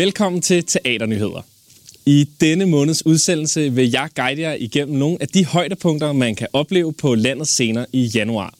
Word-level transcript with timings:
Velkommen 0.00 0.42
til 0.42 0.64
Teaternyheder. 0.64 1.42
I 2.06 2.28
denne 2.40 2.66
måneds 2.66 3.06
udsendelse 3.06 3.72
vil 3.72 3.90
jeg 3.90 4.08
guide 4.14 4.40
jer 4.40 4.56
igennem 4.58 4.98
nogle 4.98 5.16
af 5.20 5.28
de 5.28 5.44
højdepunkter, 5.44 6.12
man 6.12 6.34
kan 6.34 6.46
opleve 6.52 6.92
på 6.92 7.14
landets 7.14 7.50
scener 7.50 7.84
i 7.92 8.02
januar. 8.02 8.54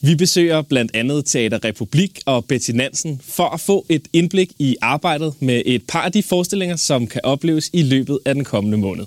Vi 0.00 0.14
besøger 0.14 0.62
blandt 0.62 0.96
andet 0.96 1.24
Teater 1.24 1.64
Republik 1.64 2.20
og 2.26 2.44
Betty 2.44 2.70
Nansen 2.70 3.20
for 3.24 3.44
at 3.44 3.60
få 3.60 3.86
et 3.88 4.08
indblik 4.12 4.52
i 4.58 4.76
arbejdet 4.80 5.34
med 5.40 5.62
et 5.66 5.82
par 5.88 6.02
af 6.02 6.12
de 6.12 6.22
forestillinger, 6.22 6.76
som 6.76 7.06
kan 7.06 7.20
opleves 7.24 7.70
i 7.72 7.82
løbet 7.82 8.18
af 8.24 8.34
den 8.34 8.44
kommende 8.44 8.78
måned. 8.78 9.04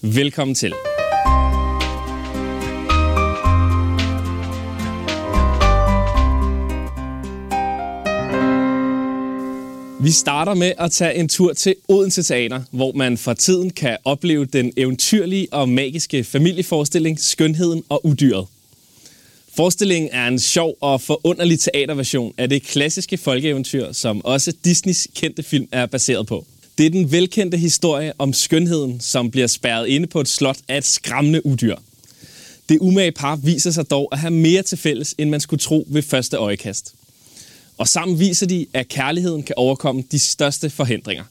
Velkommen 0.00 0.54
til. 0.54 0.72
Vi 10.06 10.10
starter 10.10 10.54
med 10.54 10.72
at 10.78 10.92
tage 10.92 11.14
en 11.14 11.28
tur 11.28 11.52
til 11.52 11.74
Odense 11.88 12.22
Teater, 12.22 12.62
hvor 12.70 12.92
man 12.92 13.18
for 13.18 13.34
tiden 13.34 13.70
kan 13.70 13.96
opleve 14.04 14.44
den 14.44 14.72
eventyrlige 14.76 15.48
og 15.52 15.68
magiske 15.68 16.24
familieforestilling 16.24 17.20
Skønheden 17.20 17.82
og 17.88 18.06
Udyret. 18.06 18.46
Forestillingen 19.56 20.10
er 20.12 20.28
en 20.28 20.38
sjov 20.38 20.76
og 20.80 21.00
forunderlig 21.00 21.60
teaterversion 21.60 22.34
af 22.38 22.48
det 22.48 22.62
klassiske 22.62 23.16
folkeeventyr, 23.16 23.92
som 23.92 24.24
også 24.24 24.52
Disneys 24.64 25.08
kendte 25.14 25.42
film 25.42 25.68
er 25.72 25.86
baseret 25.86 26.26
på. 26.26 26.46
Det 26.78 26.86
er 26.86 26.90
den 26.90 27.12
velkendte 27.12 27.58
historie 27.58 28.12
om 28.18 28.32
skønheden, 28.32 29.00
som 29.00 29.30
bliver 29.30 29.46
spærret 29.46 29.86
inde 29.86 30.06
på 30.06 30.20
et 30.20 30.28
slot 30.28 30.58
af 30.68 30.78
et 30.78 30.84
skræmmende 30.84 31.46
udyr. 31.46 31.76
Det 32.68 32.78
umage 32.80 33.12
par 33.12 33.36
viser 33.36 33.70
sig 33.70 33.90
dog 33.90 34.08
at 34.12 34.18
have 34.18 34.30
mere 34.30 34.62
til 34.62 34.78
fælles, 34.78 35.14
end 35.18 35.30
man 35.30 35.40
skulle 35.40 35.60
tro 35.60 35.86
ved 35.90 36.02
første 36.02 36.36
øjekast. 36.36 36.94
Og 37.78 37.88
sammen 37.88 38.18
viser 38.18 38.46
de, 38.46 38.66
at 38.72 38.88
kærligheden 38.88 39.42
kan 39.42 39.54
overkomme 39.58 40.04
de 40.10 40.18
største 40.18 40.70
forhindringer. 40.70 41.24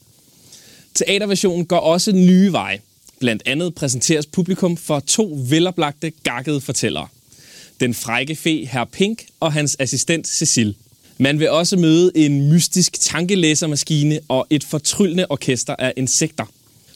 Teaterversionen 0.95 1.65
går 1.65 1.77
også 1.79 2.11
nye 2.11 2.51
veje. 2.51 2.79
Blandt 3.19 3.43
andet 3.45 3.75
præsenteres 3.75 4.25
publikum 4.25 4.77
for 4.77 4.99
to 4.99 5.37
veloplagte, 5.49 6.11
gakkede 6.23 6.61
fortællere. 6.61 7.07
Den 7.79 7.93
frække 7.93 8.35
fe 8.35 8.65
Herr 8.65 8.85
Pink 8.85 9.25
og 9.39 9.53
hans 9.53 9.75
assistent 9.79 10.27
Cecil. 10.27 10.75
Man 11.17 11.39
vil 11.39 11.49
også 11.49 11.77
møde 11.77 12.11
en 12.15 12.49
mystisk 12.49 12.99
tankelæsermaskine 12.99 14.19
og 14.27 14.47
et 14.49 14.63
fortryllende 14.63 15.25
orkester 15.29 15.75
af 15.79 15.93
insekter. 15.97 16.45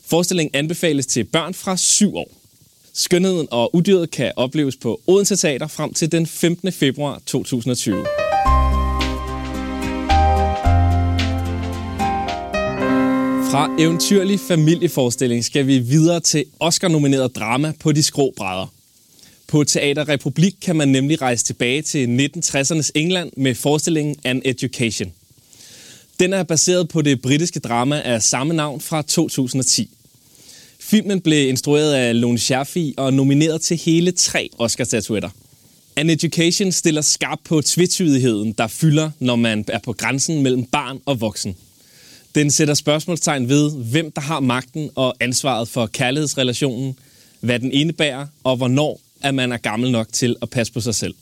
Forestillingen 0.05 0.55
anbefales 0.55 1.05
til 1.05 1.23
børn 1.23 1.53
fra 1.53 1.77
7 1.77 2.15
år. 2.15 2.31
Skønheden 2.93 3.47
og 3.51 3.75
udyret 3.75 4.11
kan 4.11 4.31
opleves 4.35 4.75
på 4.75 5.01
Odense 5.07 5.35
Teater 5.35 5.67
frem 5.67 5.93
til 5.93 6.11
den 6.11 6.27
15. 6.27 6.71
februar 6.71 7.21
2020. 7.25 8.05
Fra 13.51 13.75
eventyrlig 13.79 14.39
familieforestilling 14.39 15.45
skal 15.45 15.67
vi 15.67 15.79
videre 15.79 16.19
til 16.19 16.45
Oscar-nomineret 16.59 17.35
drama 17.35 17.73
på 17.79 17.91
de 17.91 18.03
skrå 18.03 18.33
brædder. 18.37 18.73
På 19.47 19.63
Teater 19.63 20.09
Republik 20.09 20.53
kan 20.61 20.75
man 20.75 20.87
nemlig 20.87 21.21
rejse 21.21 21.45
tilbage 21.45 21.81
til 21.81 22.29
1960'ernes 22.37 22.91
England 22.95 23.31
med 23.37 23.55
forestillingen 23.55 24.15
An 24.23 24.41
Education. 24.45 25.11
Den 26.19 26.33
er 26.33 26.43
baseret 26.43 26.89
på 26.89 27.01
det 27.01 27.21
britiske 27.21 27.59
drama 27.59 28.01
af 28.01 28.21
samme 28.21 28.53
navn 28.53 28.81
fra 28.81 29.01
2010. 29.01 29.89
Filmen 30.79 31.21
blev 31.21 31.49
instrueret 31.49 31.93
af 31.93 32.21
Lone 32.21 32.39
Scherfi 32.39 32.93
og 32.97 33.13
nomineret 33.13 33.61
til 33.61 33.77
hele 33.77 34.11
tre 34.11 34.49
Oscar-statuetter. 34.57 35.29
An 35.95 36.09
Education 36.09 36.71
stiller 36.71 37.01
skarpt 37.01 37.43
på 37.43 37.61
tvetydigheden, 37.61 38.51
der 38.51 38.67
fylder, 38.67 39.11
når 39.19 39.35
man 39.35 39.65
er 39.67 39.79
på 39.79 39.93
grænsen 39.93 40.43
mellem 40.43 40.65
barn 40.65 40.99
og 41.05 41.21
voksen. 41.21 41.55
Den 42.39 42.51
sætter 42.51 42.73
spørgsmålstegn 42.73 43.49
ved, 43.49 43.71
hvem 43.71 44.11
der 44.11 44.21
har 44.21 44.39
magten 44.39 44.89
og 44.95 45.15
ansvaret 45.19 45.67
for 45.67 45.85
kærlighedsrelationen, 45.85 46.97
hvad 47.39 47.59
den 47.59 47.71
indebærer 47.71 48.27
og 48.43 48.57
hvornår 48.57 48.99
at 49.21 49.35
man 49.35 49.51
er 49.51 49.57
gammel 49.57 49.91
nok 49.91 50.07
til 50.13 50.35
at 50.41 50.49
passe 50.49 50.73
på 50.73 50.81
sig 50.81 50.95
selv. 50.95 51.15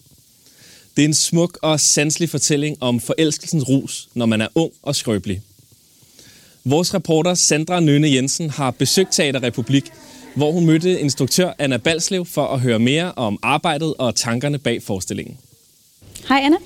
Det 0.96 1.04
er 1.04 1.08
en 1.08 1.14
smuk 1.14 1.60
og 1.62 1.80
sanselig 1.80 2.30
fortælling 2.30 2.78
om 2.80 3.00
forelskelsens 3.00 3.70
rus, 3.70 4.10
når 4.14 4.26
man 4.26 4.42
er 4.42 4.48
ung 4.56 4.72
og 4.84 4.96
skrøbelig. 4.96 5.42
Vores 6.64 6.94
reporter 6.94 7.34
Sandra 7.34 7.80
Nøne 7.80 8.12
Jensen 8.12 8.50
har 8.50 8.72
besøgt 8.72 9.12
Teater 9.12 9.44
Republik, 9.44 9.92
hvor 10.36 10.52
hun 10.52 10.66
mødte 10.66 11.00
instruktør 11.00 11.54
Anna 11.60 11.78
Balslev 11.78 12.26
for 12.26 12.48
at 12.48 12.60
høre 12.60 12.80
mere 12.80 13.12
om 13.16 13.40
arbejdet 13.42 13.94
og 13.98 14.16
tankerne 14.16 14.58
bag 14.58 14.84
forestillingen. 14.84 15.38
Hej 16.30 16.40
Anna. 16.44 16.58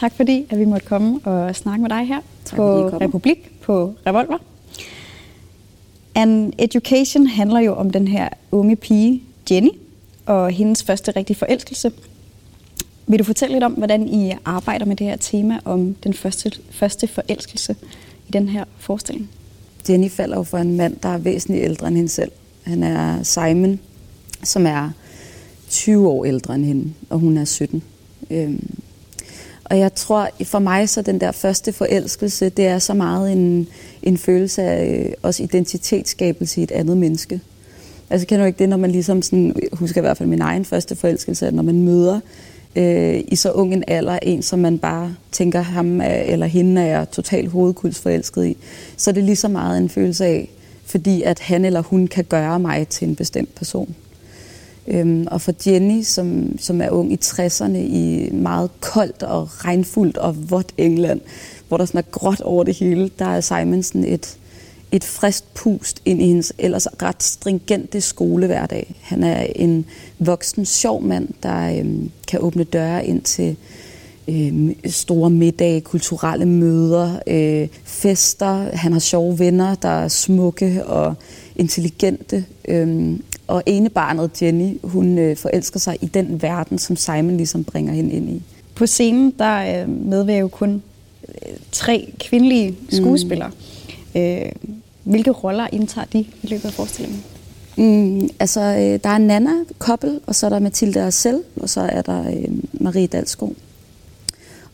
Tak 0.00 0.12
fordi 0.16 0.46
at 0.50 0.58
vi 0.58 0.64
måtte 0.64 0.86
komme 0.86 1.20
og 1.24 1.56
snakke 1.56 1.82
med 1.82 1.90
dig 1.90 2.06
her 2.06 2.20
tak, 2.44 2.56
på 2.56 2.88
Republik 2.88 3.60
på 3.62 3.94
Revolver. 4.06 4.38
An 6.14 6.52
Education 6.58 7.26
handler 7.26 7.60
jo 7.60 7.74
om 7.74 7.90
den 7.90 8.08
her 8.08 8.28
unge 8.50 8.76
pige, 8.76 9.22
Jenny, 9.50 9.68
og 10.26 10.50
hendes 10.50 10.82
første 10.82 11.10
rigtige 11.10 11.36
forelskelse. 11.36 11.92
Vil 13.06 13.18
du 13.18 13.24
fortælle 13.24 13.54
lidt 13.54 13.64
om, 13.64 13.72
hvordan 13.72 14.08
I 14.08 14.32
arbejder 14.44 14.86
med 14.86 14.96
det 14.96 15.06
her 15.06 15.16
tema 15.16 15.58
om 15.64 15.94
den 15.94 16.14
første, 16.14 16.52
første 16.70 17.06
forelskelse 17.06 17.76
i 18.28 18.30
den 18.30 18.48
her 18.48 18.64
forestilling? 18.78 19.30
Jenny 19.88 20.10
falder 20.10 20.36
jo 20.36 20.42
for 20.42 20.58
en 20.58 20.76
mand, 20.76 20.96
der 20.96 21.08
er 21.08 21.18
væsentligt 21.18 21.64
ældre 21.64 21.88
end 21.88 21.96
hende 21.96 22.10
selv. 22.10 22.32
Han 22.62 22.82
er 22.82 23.22
Simon, 23.22 23.80
som 24.42 24.66
er 24.66 24.90
20 25.68 26.08
år 26.08 26.24
ældre 26.24 26.54
end 26.54 26.64
hende, 26.64 26.92
og 27.10 27.18
hun 27.18 27.36
er 27.36 27.44
17. 27.44 27.82
Øhm, 28.30 28.80
og 29.70 29.78
jeg 29.78 29.94
tror, 29.94 30.28
for 30.44 30.58
mig 30.58 30.88
så 30.88 31.02
den 31.02 31.20
der 31.20 31.32
første 31.32 31.72
forelskelse, 31.72 32.48
det 32.48 32.66
er 32.66 32.78
så 32.78 32.94
meget 32.94 33.32
en, 33.32 33.68
en 34.02 34.18
følelse 34.18 34.62
af 34.62 35.04
øh, 35.04 35.12
også 35.22 35.42
identitetsskabelse 35.42 36.60
i 36.60 36.64
et 36.64 36.70
andet 36.70 36.96
menneske. 36.96 37.40
Altså 38.10 38.26
kender 38.26 38.44
du 38.44 38.46
ikke 38.46 38.58
det, 38.58 38.68
når 38.68 38.76
man 38.76 38.90
ligesom 38.90 39.22
sådan, 39.22 39.54
husker 39.72 40.00
i 40.00 40.02
hvert 40.02 40.16
fald 40.16 40.28
min 40.28 40.40
egen 40.40 40.64
første 40.64 40.96
forelskelse, 40.96 41.46
at 41.46 41.54
når 41.54 41.62
man 41.62 41.82
møder 41.82 42.20
øh, 42.76 43.20
i 43.28 43.36
så 43.36 43.52
ung 43.52 43.72
en 43.72 43.84
alder 43.88 44.18
en, 44.22 44.42
som 44.42 44.58
man 44.58 44.78
bare 44.78 45.14
tænker 45.32 45.60
ham 45.60 46.00
eller 46.00 46.46
hende 46.46 46.82
er 46.82 47.04
totalt 47.04 47.50
hovedkuldsforelsket 47.50 48.46
i, 48.46 48.56
så 48.96 49.10
er 49.10 49.14
det 49.14 49.24
lige 49.24 49.36
så 49.36 49.48
meget 49.48 49.78
en 49.78 49.88
følelse 49.88 50.24
af, 50.24 50.50
fordi 50.84 51.22
at 51.22 51.38
han 51.38 51.64
eller 51.64 51.82
hun 51.82 52.06
kan 52.06 52.24
gøre 52.24 52.60
mig 52.60 52.88
til 52.88 53.08
en 53.08 53.16
bestemt 53.16 53.54
person. 53.54 53.94
Øhm, 54.88 55.26
og 55.30 55.40
for 55.40 55.54
Jenny, 55.66 56.02
som, 56.02 56.58
som 56.58 56.80
er 56.80 56.90
ung 56.90 57.12
i 57.12 57.18
60'erne 57.24 57.76
i 57.76 58.30
meget 58.32 58.70
koldt 58.80 59.22
og 59.22 59.64
regnfuldt 59.64 60.16
og 60.16 60.50
vådt 60.50 60.72
England, 60.78 61.20
hvor 61.68 61.76
der 61.76 61.84
sådan 61.84 61.98
er 61.98 62.10
gråt 62.10 62.40
over 62.40 62.64
det 62.64 62.76
hele, 62.76 63.10
der 63.18 63.26
er 63.26 63.40
Simonsen 63.40 64.04
et, 64.04 64.36
et 64.92 65.04
frist 65.04 65.54
pust 65.54 66.02
ind 66.04 66.22
i 66.22 66.26
hendes 66.26 66.52
ellers 66.58 66.86
ret 67.02 67.22
stringente 67.22 68.00
skolehverdag. 68.00 68.94
Han 69.00 69.24
er 69.24 69.46
en 69.56 69.84
voksen, 70.18 70.66
sjov 70.66 71.02
mand, 71.02 71.28
der 71.42 71.78
øhm, 71.78 72.10
kan 72.28 72.40
åbne 72.40 72.64
døre 72.64 73.06
ind 73.06 73.22
til 73.22 73.56
øhm, 74.28 74.76
store 74.86 75.30
middage, 75.30 75.80
kulturelle 75.80 76.46
møder, 76.46 77.18
øh, 77.26 77.68
fester. 77.84 78.76
Han 78.76 78.92
har 78.92 79.00
sjove 79.00 79.38
venner, 79.38 79.74
der 79.74 79.88
er 79.88 80.08
smukke 80.08 80.86
og 80.86 81.14
intelligente. 81.56 82.44
Øhm, 82.68 83.22
og 83.50 83.62
ene 83.66 83.88
barnet, 83.88 84.42
Jenny, 84.42 84.78
hun 84.84 85.18
øh, 85.18 85.36
forelsker 85.36 85.80
sig 85.80 85.96
i 86.00 86.06
den 86.06 86.42
verden, 86.42 86.78
som 86.78 86.96
Simon 86.96 87.36
ligesom 87.36 87.64
bringer 87.64 87.92
hende 87.92 88.10
ind 88.10 88.30
i. 88.30 88.42
På 88.74 88.86
scenen, 88.86 89.34
der 89.38 89.82
øh, 89.82 89.88
medvirker 89.88 90.40
jo 90.40 90.48
kun 90.48 90.82
øh, 91.28 91.52
tre 91.72 92.12
kvindelige 92.20 92.76
skuespillere. 92.90 93.50
Mm. 94.14 94.20
Øh, 94.20 94.52
hvilke 95.04 95.30
roller 95.30 95.66
indtager 95.72 96.06
de 96.12 96.18
i 96.18 96.46
løbet 96.46 96.64
af 96.64 96.72
forestillingen? 96.72 97.24
Mm, 97.76 98.28
altså, 98.38 98.60
øh, 98.60 99.00
der 99.04 99.10
er 99.10 99.18
Nana 99.18 99.50
Koppel, 99.78 100.20
og 100.26 100.34
så 100.34 100.46
er 100.46 100.50
der 100.50 100.58
Mathilde 100.58 101.02
Arcel, 101.02 101.42
og 101.56 101.68
så 101.68 101.80
er 101.80 102.02
der 102.02 102.28
øh, 102.30 102.48
Marie 102.72 103.06
Dalsgaard. 103.06 103.52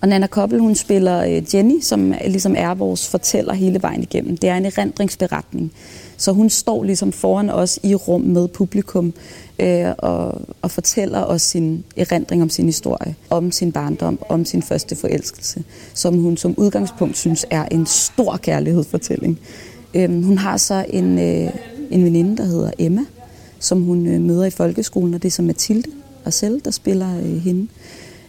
Og 0.00 0.08
Nana 0.08 0.26
Koppel, 0.26 0.60
hun 0.60 0.74
spiller 0.74 1.24
øh, 1.24 1.54
Jenny, 1.54 1.80
som 1.80 2.14
ligesom 2.26 2.54
er 2.58 2.74
vores 2.74 3.08
fortæller 3.08 3.54
hele 3.54 3.82
vejen 3.82 4.02
igennem. 4.02 4.36
Det 4.36 4.50
er 4.50 4.56
en 4.56 4.66
erindringsberetning. 4.66 5.72
Så 6.16 6.32
hun 6.32 6.50
står 6.50 6.84
ligesom 6.84 7.12
foran 7.12 7.50
os 7.50 7.78
i 7.82 7.94
rum 7.94 8.20
med 8.20 8.48
publikum 8.48 9.14
øh, 9.58 9.86
og, 9.98 10.40
og 10.62 10.70
fortæller 10.70 11.22
os 11.22 11.42
sin 11.42 11.84
erindring 11.96 12.42
om 12.42 12.50
sin 12.50 12.66
historie, 12.66 13.14
om 13.30 13.52
sin 13.52 13.72
barndom, 13.72 14.18
om 14.28 14.44
sin 14.44 14.62
første 14.62 14.96
forelskelse, 14.96 15.64
som 15.94 16.18
hun 16.18 16.36
som 16.36 16.54
udgangspunkt 16.56 17.16
synes 17.16 17.46
er 17.50 17.64
en 17.64 17.86
stor 17.86 18.36
kærlighedsfortælling. 18.36 19.38
Øh, 19.94 20.24
hun 20.24 20.38
har 20.38 20.56
så 20.56 20.84
en, 20.90 21.18
øh, 21.18 21.50
en 21.90 22.04
veninde, 22.04 22.36
der 22.36 22.44
hedder 22.44 22.70
Emma, 22.78 23.04
som 23.58 23.82
hun 23.82 24.06
øh, 24.06 24.20
møder 24.20 24.44
i 24.44 24.50
folkeskolen, 24.50 25.14
og 25.14 25.22
det 25.22 25.28
er 25.28 25.32
så 25.32 25.42
Mathilde 25.42 25.90
og 26.24 26.32
selv, 26.32 26.60
der 26.60 26.70
spiller 26.70 27.18
øh, 27.18 27.36
hende. 27.36 27.68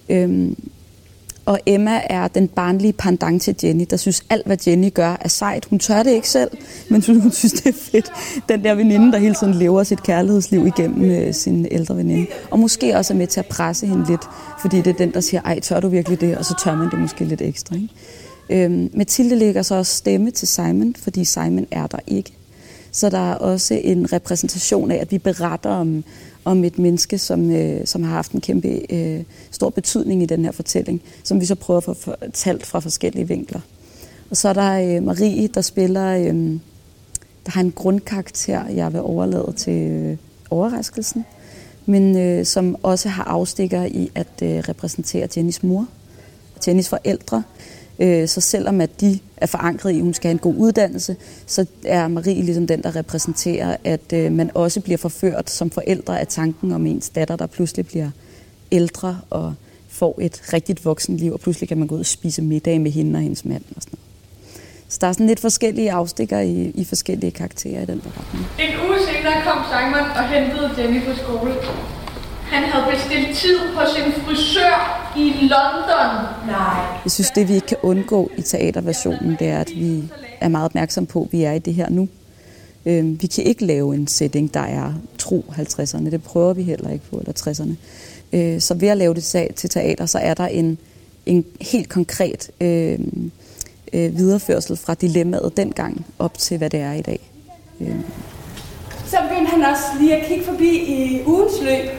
Øh, 0.09 0.51
og 1.47 1.59
Emma 1.65 2.01
er 2.09 2.27
den 2.27 2.47
barnlige 2.47 2.93
pendant 2.93 3.41
til 3.41 3.55
Jenny, 3.63 3.85
der 3.89 3.97
synes 3.97 4.23
alt, 4.29 4.45
hvad 4.45 4.57
Jenny 4.67 4.93
gør, 4.93 5.17
er 5.21 5.27
sejt. 5.27 5.65
Hun 5.65 5.79
tør 5.79 6.03
det 6.03 6.11
ikke 6.11 6.29
selv, 6.29 6.51
men 6.89 7.03
hun 7.07 7.31
synes, 7.31 7.53
det 7.53 7.65
er 7.65 7.77
fedt. 7.91 8.11
Den 8.49 8.63
der 8.63 8.75
veninde, 8.75 9.11
der 9.11 9.17
hele 9.17 9.35
tiden 9.35 9.53
lever 9.53 9.83
sit 9.83 10.03
kærlighedsliv 10.03 10.67
igennem 10.67 11.11
øh, 11.11 11.33
sin 11.33 11.67
ældre 11.71 11.97
veninde. 11.97 12.27
Og 12.51 12.59
måske 12.59 12.97
også 12.97 13.13
er 13.13 13.17
med 13.17 13.27
til 13.27 13.39
at 13.39 13.45
presse 13.45 13.87
hende 13.87 14.05
lidt, 14.09 14.21
fordi 14.61 14.77
det 14.77 14.87
er 14.87 14.97
den, 14.97 15.13
der 15.13 15.21
siger, 15.21 15.41
ej, 15.41 15.59
tør 15.59 15.79
du 15.79 15.87
virkelig 15.87 16.21
det? 16.21 16.37
Og 16.37 16.45
så 16.45 16.55
tør 16.63 16.75
man 16.75 16.89
det 16.91 16.99
måske 16.99 17.25
lidt 17.25 17.41
ekstra. 17.41 17.75
Ikke? 17.75 18.65
Øhm, 18.65 18.89
Mathilde 18.93 19.35
lægger 19.35 19.61
så 19.61 19.75
også 19.75 19.95
stemme 19.95 20.31
til 20.31 20.47
Simon, 20.47 20.95
fordi 20.99 21.25
Simon 21.25 21.67
er 21.71 21.87
der 21.87 21.99
ikke. 22.07 22.36
Så 22.97 23.09
der 23.09 23.31
er 23.31 23.35
også 23.35 23.73
en 23.83 24.13
repræsentation 24.13 24.91
af, 24.91 24.95
at 24.95 25.11
vi 25.11 25.17
beretter 25.17 25.69
om, 25.69 26.03
om 26.45 26.63
et 26.63 26.79
menneske, 26.79 27.17
som, 27.17 27.51
øh, 27.51 27.85
som 27.85 28.03
har 28.03 28.11
haft 28.11 28.31
en 28.31 28.41
kæmpe 28.41 28.81
øh, 28.89 29.23
stor 29.51 29.69
betydning 29.69 30.23
i 30.23 30.25
den 30.25 30.45
her 30.45 30.51
fortælling, 30.51 31.01
som 31.23 31.41
vi 31.41 31.45
så 31.45 31.55
prøver 31.55 31.77
at 31.77 31.83
få 31.83 31.93
fortalt 31.93 32.65
fra 32.65 32.79
forskellige 32.79 33.27
vinkler. 33.27 33.59
Og 34.29 34.37
så 34.37 34.49
er 34.49 34.53
der 34.53 34.97
øh, 34.97 35.03
Marie, 35.03 35.47
der 35.47 35.61
spiller, 35.61 36.17
øh, 36.17 36.59
der 37.45 37.51
har 37.51 37.61
en 37.61 37.71
grundkarakter, 37.71 38.67
jeg 38.67 38.93
vil 38.93 39.01
overlade 39.01 39.53
til 39.57 39.91
øh, 39.91 40.17
overraskelsen, 40.49 41.25
men 41.85 42.17
øh, 42.17 42.45
som 42.45 42.75
også 42.83 43.09
har 43.09 43.23
afstikker 43.23 43.83
i 43.83 44.11
at 44.15 44.41
øh, 44.43 44.57
repræsentere 44.69 45.27
Jennys 45.37 45.63
mor, 45.63 45.87
Jennys 46.67 46.89
forældre, 46.89 47.43
Øh, 47.99 48.27
så 48.27 48.41
selvom 48.41 48.81
at 48.81 49.01
de 49.01 49.19
er 49.37 49.45
forankret 49.45 49.91
i, 49.91 49.97
at 49.97 50.03
hun 50.03 50.13
skal 50.13 50.27
have 50.27 50.33
en 50.33 50.39
god 50.39 50.55
uddannelse, 50.57 51.15
så 51.45 51.65
er 51.85 52.07
Marie 52.07 52.43
ligesom 52.43 52.67
den, 52.67 52.83
der 52.83 52.95
repræsenterer, 52.95 53.77
at 53.83 54.13
øh, 54.13 54.31
man 54.31 54.51
også 54.53 54.81
bliver 54.81 54.97
forført 54.97 55.49
som 55.49 55.69
forældre 55.69 56.19
af 56.19 56.27
tanken 56.27 56.71
om 56.71 56.85
ens 56.85 57.09
datter, 57.09 57.35
der 57.35 57.47
pludselig 57.47 57.87
bliver 57.87 58.09
ældre 58.71 59.19
og 59.29 59.53
får 59.89 60.17
et 60.21 60.53
rigtigt 60.53 60.85
voksenliv, 60.85 61.33
og 61.33 61.39
pludselig 61.39 61.67
kan 61.67 61.77
man 61.77 61.87
gå 61.87 61.95
ud 61.95 61.99
og 61.99 62.05
spise 62.05 62.41
middag 62.41 62.81
med 62.81 62.91
hende 62.91 63.17
og 63.17 63.21
hendes 63.21 63.45
mand 63.45 63.63
og 63.75 63.81
sådan 63.81 63.91
noget. 63.91 64.07
Så 64.89 64.97
der 65.01 65.07
er 65.07 65.11
sådan 65.11 65.27
lidt 65.27 65.39
forskellige 65.39 65.91
afstikker 65.91 66.39
i, 66.39 66.71
i 66.75 66.83
forskellige 66.85 67.31
karakterer 67.31 67.81
i 67.81 67.85
den 67.85 67.99
beretning. 67.99 68.45
En 68.59 68.87
uge 68.87 68.97
senere 69.07 69.43
kom 69.43 69.59
Simon 69.71 70.09
og 70.17 70.29
hentede 70.29 70.71
Jenny 70.77 71.03
på 71.05 71.13
skole. 71.15 71.53
Han 72.51 72.63
havde 72.63 72.95
bestilt 72.95 73.37
tid 73.37 73.59
på 73.75 73.81
sin 73.95 74.23
frisør 74.23 75.13
i 75.17 75.31
London. 75.41 76.11
Nej. 76.47 76.85
Jeg 77.03 77.11
synes, 77.11 77.31
det 77.31 77.47
vi 77.47 77.53
ikke 77.53 77.67
kan 77.67 77.77
undgå 77.83 78.31
i 78.37 78.41
teaterversionen, 78.41 79.35
det 79.39 79.47
er, 79.47 79.59
at 79.59 79.71
vi 79.75 80.03
er 80.41 80.47
meget 80.47 80.65
opmærksom 80.65 81.05
på, 81.05 81.21
at 81.21 81.27
vi 81.31 81.43
er 81.43 81.51
i 81.51 81.59
det 81.59 81.73
her 81.73 81.89
nu. 81.89 82.09
Øhm, 82.85 83.21
vi 83.21 83.27
kan 83.27 83.43
ikke 83.43 83.65
lave 83.65 83.95
en 83.95 84.07
setting, 84.07 84.53
der 84.53 84.59
er 84.59 84.93
tro 85.17 85.45
50'erne. 85.51 86.09
Det 86.09 86.23
prøver 86.23 86.53
vi 86.53 86.63
heller 86.63 86.89
ikke 86.89 87.05
på, 87.09 87.17
eller 87.17 87.33
60'erne. 87.39 87.75
Øh, 88.37 88.61
så 88.61 88.73
ved 88.73 88.87
at 88.87 88.97
lave 88.97 89.13
det 89.13 89.23
til 89.55 89.69
teater, 89.69 90.05
så 90.05 90.17
er 90.17 90.33
der 90.33 90.47
en, 90.47 90.77
en 91.25 91.45
helt 91.61 91.89
konkret 91.89 92.51
øh, 92.61 92.99
øh, 93.93 94.17
videreførsel 94.17 94.77
fra 94.77 94.93
dilemmaet 94.93 95.57
dengang 95.57 96.05
op 96.19 96.37
til, 96.37 96.57
hvad 96.57 96.69
det 96.69 96.79
er 96.79 96.93
i 96.93 97.01
dag. 97.01 97.31
Øh. 97.81 97.95
Så 99.05 99.17
begyndte 99.29 99.51
han 99.51 99.65
også 99.65 99.83
lige 99.99 100.15
at 100.15 100.27
kigge 100.27 100.45
forbi 100.45 100.69
i 100.69 101.21
ugens 101.25 101.53
løb, 101.61 101.89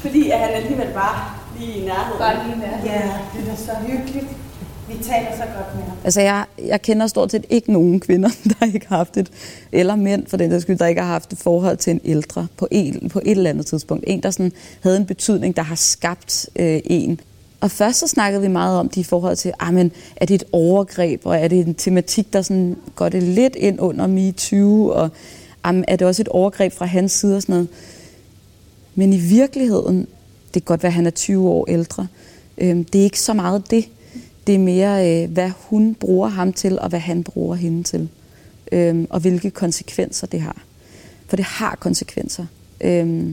fordi 0.00 0.30
at 0.30 0.38
han 0.38 0.50
alligevel 0.50 0.92
var 0.94 1.44
lige 1.58 1.72
i 1.72 1.84
nærheden. 1.84 2.18
Bare 2.18 2.44
lige 2.44 2.56
i 2.56 2.58
nærheden. 2.58 2.86
Ja, 2.86 3.40
det 3.40 3.52
er 3.52 3.56
så 3.56 3.72
hyggeligt. 3.86 4.26
Vi 4.88 4.94
taler 4.94 5.30
så 5.36 5.42
godt 5.56 5.74
med 5.74 5.82
ham. 5.82 5.96
Altså, 6.04 6.20
jeg, 6.20 6.44
jeg 6.66 6.82
kender 6.82 7.06
stort 7.06 7.30
set 7.30 7.44
ikke 7.50 7.72
nogen 7.72 8.00
kvinder, 8.00 8.28
der 8.60 8.66
ikke 8.66 8.86
har 8.88 8.96
haft 8.96 9.16
et, 9.16 9.30
eller 9.72 9.96
mænd 9.96 10.26
for 10.26 10.36
den 10.36 10.50
der 10.50 10.58
skyld, 10.58 10.78
der 10.78 10.86
ikke 10.86 11.00
har 11.00 11.08
haft 11.08 11.32
et 11.32 11.38
forhold 11.38 11.76
til 11.76 11.90
en 11.90 12.00
ældre 12.04 12.46
på 12.56 12.68
et, 12.70 13.12
på 13.12 13.18
et 13.18 13.30
eller 13.30 13.50
andet 13.50 13.66
tidspunkt. 13.66 14.04
En, 14.06 14.22
der 14.22 14.30
sådan 14.30 14.52
havde 14.82 14.96
en 14.96 15.06
betydning, 15.06 15.56
der 15.56 15.62
har 15.62 15.74
skabt 15.74 16.48
øh, 16.56 16.80
en. 16.84 17.20
Og 17.60 17.70
først 17.70 17.98
så 17.98 18.06
snakkede 18.06 18.42
vi 18.42 18.48
meget 18.48 18.78
om 18.78 18.88
de 18.88 19.00
i 19.00 19.04
forhold 19.04 19.36
til, 19.36 19.52
ah, 19.60 19.74
men, 19.74 19.92
er 20.16 20.26
det 20.26 20.34
et 20.34 20.44
overgreb, 20.52 21.20
og 21.24 21.36
er 21.36 21.48
det 21.48 21.66
en 21.66 21.74
tematik, 21.74 22.32
der 22.32 22.42
sådan, 22.42 22.76
går 22.96 23.08
det 23.08 23.22
lidt 23.22 23.56
ind 23.56 23.80
under 23.80 24.06
MeToo, 24.06 24.88
og 24.88 25.10
ah, 25.64 25.82
er 25.88 25.96
det 25.96 26.06
også 26.06 26.22
et 26.22 26.28
overgreb 26.28 26.72
fra 26.72 26.84
hans 26.84 27.12
side 27.12 27.36
og 27.36 27.42
sådan 27.42 27.52
noget. 27.52 27.68
Men 28.98 29.12
i 29.12 29.16
virkeligheden, 29.16 29.98
det 30.44 30.52
kan 30.52 30.62
godt 30.62 30.82
være, 30.82 30.90
at 30.90 30.94
han 30.94 31.06
er 31.06 31.10
20 31.10 31.48
år 31.48 31.66
ældre, 31.68 32.06
øh, 32.58 32.76
det 32.76 32.94
er 32.94 33.04
ikke 33.04 33.20
så 33.20 33.32
meget 33.32 33.70
det. 33.70 33.88
Det 34.46 34.54
er 34.54 34.58
mere, 34.58 35.22
øh, 35.22 35.30
hvad 35.30 35.50
hun 35.56 35.94
bruger 35.94 36.28
ham 36.28 36.52
til, 36.52 36.78
og 36.78 36.88
hvad 36.88 36.98
han 36.98 37.24
bruger 37.24 37.54
hende 37.56 37.82
til. 37.82 38.08
Øh, 38.72 39.06
og 39.10 39.20
hvilke 39.20 39.50
konsekvenser 39.50 40.26
det 40.26 40.40
har. 40.40 40.62
For 41.26 41.36
det 41.36 41.44
har 41.44 41.76
konsekvenser. 41.80 42.46
Øh, 42.80 43.32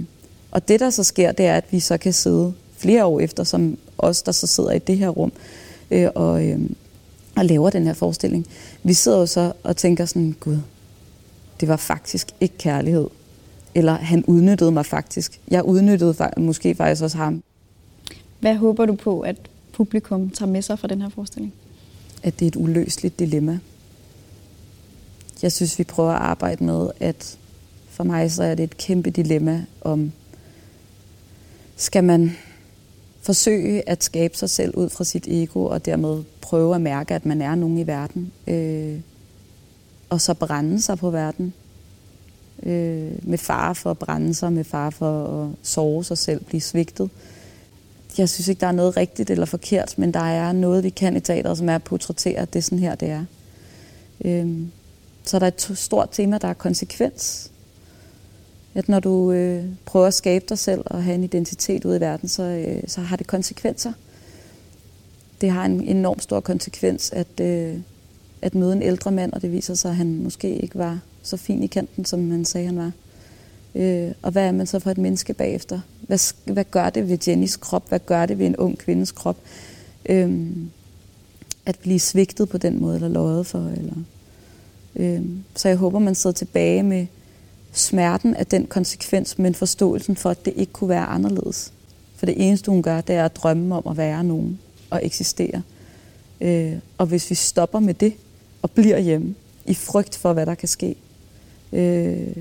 og 0.52 0.68
det, 0.68 0.80
der 0.80 0.90
så 0.90 1.04
sker, 1.04 1.32
det 1.32 1.46
er, 1.46 1.58
at 1.58 1.66
vi 1.72 1.80
så 1.80 1.98
kan 1.98 2.14
sidde 2.14 2.54
flere 2.78 3.06
år 3.06 3.20
efter, 3.20 3.44
som 3.44 3.78
os, 3.98 4.22
der 4.22 4.32
så 4.32 4.48
sidder 4.48 4.72
i 4.72 4.80
det 4.80 4.98
her 4.98 5.10
rum, 5.10 5.32
øh, 5.92 6.10
og, 6.16 6.46
øh, 6.46 6.60
og 7.36 7.46
laver 7.46 7.70
den 7.70 7.86
her 7.86 7.94
forestilling. 7.94 8.48
Vi 8.84 8.94
sidder 8.94 9.20
jo 9.20 9.26
så 9.26 9.54
og 9.64 9.78
tænker 9.78 10.06
sådan, 10.06 10.36
gud, 10.40 10.58
det 11.60 11.68
var 11.68 11.78
faktisk 11.78 12.28
ikke 12.42 12.58
kærlighed 12.58 13.08
eller 13.76 13.94
han 13.94 14.26
udnyttede 14.26 14.72
mig 14.72 14.86
faktisk. 14.86 15.40
Jeg 15.52 15.66
udnyttede 15.66 16.32
måske 16.38 16.76
faktisk 16.76 17.04
også 17.04 17.18
ham. 17.18 17.44
Hvad 18.40 18.56
håber 18.56 18.86
du 18.86 18.96
på, 18.96 19.20
at 19.20 19.36
publikum 19.74 20.30
tager 20.30 20.52
med 20.52 20.62
sig 20.62 20.80
fra 20.80 20.88
den 20.88 21.02
her 21.02 21.10
forestilling? 21.10 21.54
At 22.24 22.40
det 22.40 22.46
er 22.46 22.48
et 22.48 22.56
uløseligt 22.56 23.20
dilemma. 23.20 23.60
Jeg 25.42 25.52
synes, 25.52 25.80
vi 25.80 25.84
prøver 25.84 26.12
at 26.12 26.22
arbejde 26.22 26.64
med, 26.64 26.90
at 27.00 27.38
for 27.90 28.04
mig 28.04 28.32
så 28.32 28.44
er 28.44 28.56
det 28.56 28.64
et 28.64 28.78
kæmpe 28.78 29.10
dilemma 29.10 29.66
om, 29.82 30.12
skal 31.76 32.04
man 32.04 32.32
forsøge 33.22 33.90
at 33.90 34.04
skabe 34.04 34.38
sig 34.38 34.50
selv 34.50 34.76
ud 34.76 34.90
fra 34.90 35.04
sit 35.04 35.28
ego, 35.28 35.66
og 35.66 35.86
dermed 35.86 36.24
prøve 36.42 36.76
at 36.76 36.82
mærke, 36.82 37.14
at 37.16 37.26
man 37.26 37.42
er 37.42 37.56
nogen 37.56 37.78
i 37.78 37.88
verden, 37.88 38.32
øh, 38.48 39.00
og 40.10 40.22
så 40.22 40.34
brænde 40.34 40.82
sig 40.82 40.98
på 40.98 41.10
verden, 41.10 41.54
øh, 42.64 43.12
med 43.22 43.38
fare 43.38 43.76
for 43.76 43.92
at 43.92 43.98
brænde 43.98 44.34
sig, 44.34 44.54
med 44.54 44.64
fare 44.64 44.92
for 44.92 45.44
at 45.44 45.50
sove 45.64 46.04
sig 46.04 46.18
selv, 46.18 46.44
blive 46.44 46.62
svigtet. 46.62 47.10
Jeg 48.18 48.30
synes 48.30 48.48
ikke, 48.48 48.60
der 48.60 48.68
er 48.68 48.72
noget 48.72 48.98
rigtigt 48.98 49.30
eller 49.30 49.46
forkert, 49.46 49.94
men 49.98 50.14
der 50.14 50.20
er 50.20 50.52
noget, 50.52 50.84
vi 50.84 50.90
kan 50.90 51.16
i 51.16 51.20
teateret, 51.20 51.58
som 51.58 51.70
er 51.70 51.76
at 51.76 51.84
portrættere, 51.84 52.34
at 52.34 52.54
det 52.54 52.60
er 52.60 52.64
sådan 52.64 52.80
her, 52.80 52.96
det 52.96 53.10
er. 53.10 53.26
Øh, 54.26 54.62
så 55.24 55.40
der 55.40 55.46
er 55.46 55.52
et 55.52 55.72
stort 55.78 56.10
tema, 56.12 56.38
der 56.38 56.48
er 56.48 56.54
konsekvens. 56.54 57.52
At 58.76 58.90
når 58.90 59.00
du 59.00 59.32
øh, 59.32 59.66
prøver 59.86 60.08
at 60.08 60.14
skabe 60.14 60.46
dig 60.50 60.60
selv 60.60 60.82
og 60.86 61.04
have 61.04 61.16
en 61.16 61.24
identitet 61.24 61.86
ude 61.86 61.98
i 61.98 62.00
verden, 62.00 62.30
så, 62.30 62.44
øh, 62.44 62.84
så 62.88 63.02
har 63.02 63.16
det 63.16 63.28
konsekvenser. 63.28 63.94
Det 65.42 65.52
har 65.52 65.66
en 65.66 65.82
enorm 65.82 66.20
stor 66.20 66.40
konsekvens 66.40 67.12
at, 67.12 67.40
øh, 67.42 67.78
at 68.42 68.56
møde 68.56 68.74
en 68.74 68.82
ældre 68.82 69.12
mand, 69.12 69.34
og 69.34 69.42
det 69.42 69.52
viser 69.52 69.74
sig, 69.74 69.90
at 69.90 69.98
han 69.98 70.24
måske 70.24 70.56
ikke 70.56 70.78
var 70.78 71.00
så 71.26 71.38
fin 71.38 71.64
i 71.64 71.68
kanten, 71.68 72.06
som 72.06 72.20
man 72.20 72.46
sagde, 72.46 72.68
han 72.68 72.78
var. 72.78 72.92
Øh, 73.76 74.12
og 74.22 74.32
hvad 74.32 74.48
er 74.48 74.52
man 74.52 74.68
så 74.68 74.80
for 74.80 74.92
et 74.92 74.98
menneske 74.98 75.34
bagefter? 75.34 75.80
Hvad, 76.02 76.54
hvad 76.54 76.64
gør 76.72 76.90
det 76.90 77.10
ved 77.10 77.18
Jennys 77.28 77.56
krop? 77.56 77.90
Hvad 77.90 78.00
gør 78.00 78.26
det 78.26 78.40
ved 78.40 78.46
en 78.46 78.58
ung 78.58 78.78
kvindes 78.78 79.12
krop? 79.12 79.38
Øh, 80.10 80.48
at 81.66 81.80
blive 81.80 82.00
svigtet 82.00 82.50
på 82.50 82.58
den 82.58 82.82
måde, 82.82 82.96
eller 82.96 83.08
løjet 83.08 83.48
for. 83.48 83.60
Eller, 83.78 83.94
øh, 84.96 85.22
så 85.56 85.68
jeg 85.68 85.78
håber, 85.78 86.00
man 86.00 86.16
sidder 86.16 86.34
tilbage 86.34 86.84
med 86.84 87.08
smerten 87.72 88.36
af 88.36 88.46
den 88.46 88.66
konsekvens, 88.66 89.38
men 89.38 89.56
forståelsen 89.56 90.16
for, 90.16 90.30
at 90.30 90.46
det 90.46 90.54
ikke 90.56 90.74
kunne 90.74 90.90
være 90.90 91.06
anderledes. 91.06 91.74
For 92.16 92.26
det 92.26 92.36
eneste, 92.48 92.72
hun 92.72 92.84
gør, 92.84 93.02
det 93.02 93.16
er 93.16 93.26
at 93.26 93.36
drømme 93.36 93.76
om 93.76 93.88
at 93.92 93.98
være 93.98 94.24
nogen 94.24 94.60
og 94.90 95.00
eksistere. 95.04 95.62
Øh, 96.42 96.74
og 96.98 97.06
hvis 97.06 97.30
vi 97.30 97.36
stopper 97.36 97.80
med 97.80 97.94
det 97.94 98.14
og 98.62 98.72
bliver 98.72 99.00
hjemme 99.00 99.36
i 99.66 99.74
frygt 99.74 100.18
for, 100.18 100.34
hvad 100.34 100.46
der 100.46 100.56
kan 100.56 100.68
ske, 100.68 100.96
øh, 101.74 102.38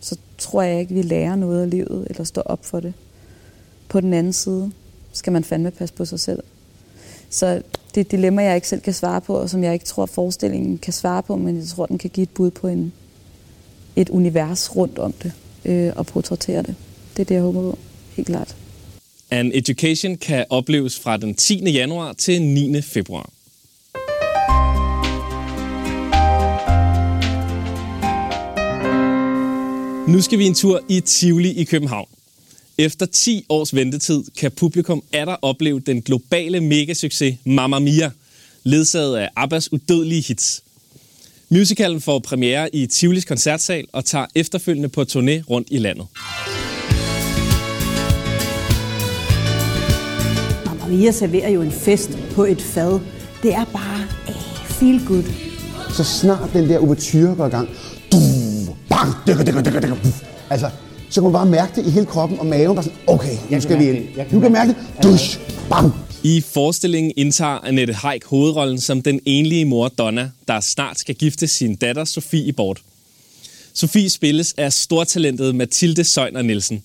så 0.00 0.16
tror 0.38 0.62
jeg 0.62 0.80
ikke, 0.80 0.94
vi 0.94 1.02
lærer 1.02 1.36
noget 1.36 1.62
af 1.62 1.70
livet, 1.70 2.06
eller 2.10 2.24
står 2.24 2.42
op 2.42 2.64
for 2.64 2.80
det. 2.80 2.94
På 3.88 4.00
den 4.00 4.12
anden 4.12 4.32
side 4.32 4.72
skal 5.12 5.32
man 5.32 5.44
fandme 5.44 5.70
passe 5.70 5.94
på 5.94 6.04
sig 6.04 6.20
selv. 6.20 6.42
Så 7.30 7.62
det 7.94 7.96
er 7.96 8.00
et 8.00 8.10
dilemma, 8.10 8.42
jeg 8.42 8.54
ikke 8.54 8.68
selv 8.68 8.80
kan 8.80 8.92
svare 8.92 9.20
på, 9.20 9.34
og 9.34 9.50
som 9.50 9.64
jeg 9.64 9.72
ikke 9.72 9.84
tror, 9.84 10.06
forestillingen 10.06 10.78
kan 10.78 10.92
svare 10.92 11.22
på, 11.22 11.36
men 11.36 11.56
jeg 11.56 11.66
tror, 11.66 11.86
den 11.86 11.98
kan 11.98 12.10
give 12.10 12.22
et 12.22 12.30
bud 12.30 12.50
på 12.50 12.68
en, 12.68 12.92
et 13.96 14.08
univers 14.08 14.76
rundt 14.76 14.98
om 14.98 15.12
det, 15.12 15.32
øh, 15.64 15.92
og 15.96 16.06
portrættere 16.06 16.62
det. 16.62 16.74
Det 17.16 17.22
er 17.22 17.24
det, 17.24 17.34
jeg 17.34 17.42
håber 17.42 17.60
på. 17.60 17.78
Helt 18.16 18.28
klart. 18.28 18.56
An 19.30 19.52
Education 19.54 20.16
kan 20.16 20.44
opleves 20.50 20.98
fra 20.98 21.16
den 21.16 21.34
10. 21.34 21.70
januar 21.70 22.12
til 22.12 22.42
9. 22.42 22.82
februar. 22.82 23.30
Nu 30.08 30.20
skal 30.20 30.38
vi 30.38 30.46
en 30.46 30.54
tur 30.54 30.80
i 30.88 31.00
Tivoli 31.00 31.50
i 31.52 31.64
København. 31.64 32.08
Efter 32.78 33.06
10 33.06 33.44
års 33.48 33.74
ventetid 33.74 34.22
kan 34.38 34.50
publikum 34.50 35.02
atter 35.12 35.36
opleve 35.42 35.80
den 35.80 36.02
globale 36.02 36.60
megasucces 36.60 37.34
Mamma 37.44 37.78
Mia, 37.78 38.10
ledsaget 38.62 39.16
af 39.16 39.28
Abbas 39.36 39.72
udødelige 39.72 40.20
hits. 40.20 40.62
Musicalen 41.48 42.00
får 42.00 42.18
premiere 42.18 42.74
i 42.74 42.86
Tivolis 42.86 43.24
koncertsal 43.24 43.86
og 43.92 44.04
tager 44.04 44.26
efterfølgende 44.34 44.88
på 44.88 45.02
turné 45.02 45.42
rundt 45.50 45.68
i 45.70 45.78
landet. 45.78 46.06
Mamma 50.66 50.96
Mia 50.96 51.10
serverer 51.10 51.50
jo 51.50 51.62
en 51.62 51.72
fest 51.72 52.10
på 52.32 52.44
et 52.44 52.62
fad. 52.62 53.00
Det 53.42 53.54
er 53.54 53.64
bare 53.64 54.06
eh, 54.28 54.34
feel 54.66 55.06
good. 55.06 55.24
Så 55.90 56.04
snart 56.04 56.52
den 56.52 56.68
der 56.68 56.78
ouverture 56.78 57.34
går 57.34 57.46
i 57.46 57.50
gang, 57.50 57.68
bang, 58.98 59.14
dykker, 59.26 59.44
dykker, 59.44 59.62
dykker, 59.62 59.80
dykker, 59.80 59.96
altså, 60.50 60.70
så 61.10 61.20
kan 61.20 61.22
man 61.22 61.32
bare 61.32 61.46
mærke 61.46 61.72
det 61.76 61.86
i 61.86 61.90
hele 61.90 62.06
kroppen 62.06 62.38
og 62.38 62.46
maven, 62.46 62.74
bare 62.74 62.84
sådan, 62.84 62.98
okay, 63.06 63.36
nu 63.50 63.60
skal 63.60 63.78
vi 63.78 63.88
ind. 63.88 64.32
Nu 64.32 64.40
kan 64.40 64.52
mærke 64.52 64.68
det, 64.68 65.02
dusch, 65.02 65.40
bang, 65.70 65.92
I 66.22 66.40
forestillingen 66.40 67.12
indtager 67.16 67.58
Annette 67.64 67.92
Haik 67.92 68.24
hovedrollen 68.24 68.80
som 68.80 69.02
den 69.02 69.20
enlige 69.24 69.64
mor 69.64 69.88
Donna, 69.88 70.30
der 70.48 70.60
snart 70.60 70.98
skal 70.98 71.14
gifte 71.14 71.46
sin 71.46 71.76
datter 71.76 72.04
Sofie 72.04 72.52
bort. 72.52 72.82
Sofie 73.74 74.10
spilles 74.10 74.54
af 74.56 74.72
stortalentet 74.72 75.54
Mathilde 75.54 76.04
Søjner 76.04 76.42
Nielsen. 76.42 76.82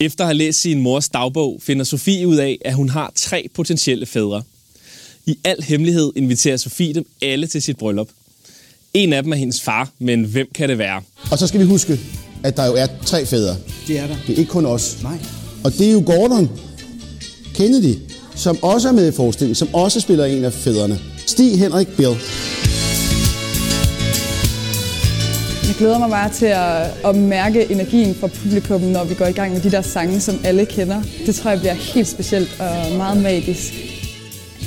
Efter 0.00 0.24
at 0.24 0.28
have 0.28 0.36
læst 0.36 0.60
sin 0.60 0.80
mors 0.80 1.08
dagbog, 1.08 1.60
finder 1.62 1.84
Sofie 1.84 2.28
ud 2.28 2.36
af, 2.36 2.58
at 2.64 2.74
hun 2.74 2.88
har 2.88 3.12
tre 3.14 3.48
potentielle 3.54 4.06
fædre. 4.06 4.42
I 5.26 5.38
al 5.44 5.62
hemmelighed 5.62 6.12
inviterer 6.16 6.56
Sofie 6.56 6.94
dem 6.94 7.06
alle 7.22 7.46
til 7.46 7.62
sit 7.62 7.76
bryllup. 7.76 8.08
En 8.94 9.12
af 9.12 9.22
dem 9.22 9.32
er 9.32 9.36
hendes 9.36 9.60
far, 9.60 9.88
men 9.98 10.24
hvem 10.24 10.48
kan 10.54 10.68
det 10.68 10.78
være? 10.78 11.02
Og 11.30 11.38
så 11.38 11.46
skal 11.46 11.60
vi 11.60 11.64
huske, 11.64 12.00
at 12.44 12.56
der 12.56 12.66
jo 12.66 12.74
er 12.74 12.86
tre 13.06 13.26
fædre. 13.26 13.56
Det 13.86 13.98
er 13.98 14.06
der. 14.06 14.16
Det 14.26 14.34
er 14.34 14.38
ikke 14.38 14.50
kun 14.50 14.66
os. 14.66 15.02
Nej. 15.02 15.18
Og 15.64 15.72
det 15.72 15.88
er 15.88 15.92
jo 15.92 16.02
Gordon 16.06 16.50
Kennedy, 17.54 17.94
som 18.36 18.58
også 18.62 18.88
er 18.88 18.92
med 18.92 19.08
i 19.08 19.12
forestillingen, 19.12 19.54
som 19.54 19.68
også 19.74 20.00
spiller 20.00 20.24
en 20.24 20.44
af 20.44 20.52
fædrene. 20.52 20.98
Stig 21.26 21.58
Henrik 21.58 21.88
Bill. 21.96 22.16
Jeg 25.68 25.74
glæder 25.78 25.98
mig 25.98 26.10
bare 26.10 26.30
til 26.32 26.46
at, 26.46 26.90
at 27.04 27.16
mærke 27.16 27.72
energien 27.72 28.14
fra 28.14 28.26
publikum, 28.26 28.80
når 28.80 29.04
vi 29.04 29.14
går 29.14 29.26
i 29.26 29.32
gang 29.32 29.52
med 29.52 29.60
de 29.60 29.70
der 29.70 29.82
sange, 29.82 30.20
som 30.20 30.40
alle 30.44 30.66
kender. 30.66 31.02
Det 31.26 31.34
tror 31.34 31.50
jeg 31.50 31.58
bliver 31.58 31.74
helt 31.74 32.08
specielt 32.08 32.56
og 32.60 32.96
meget 32.96 33.22
magisk. 33.22 33.89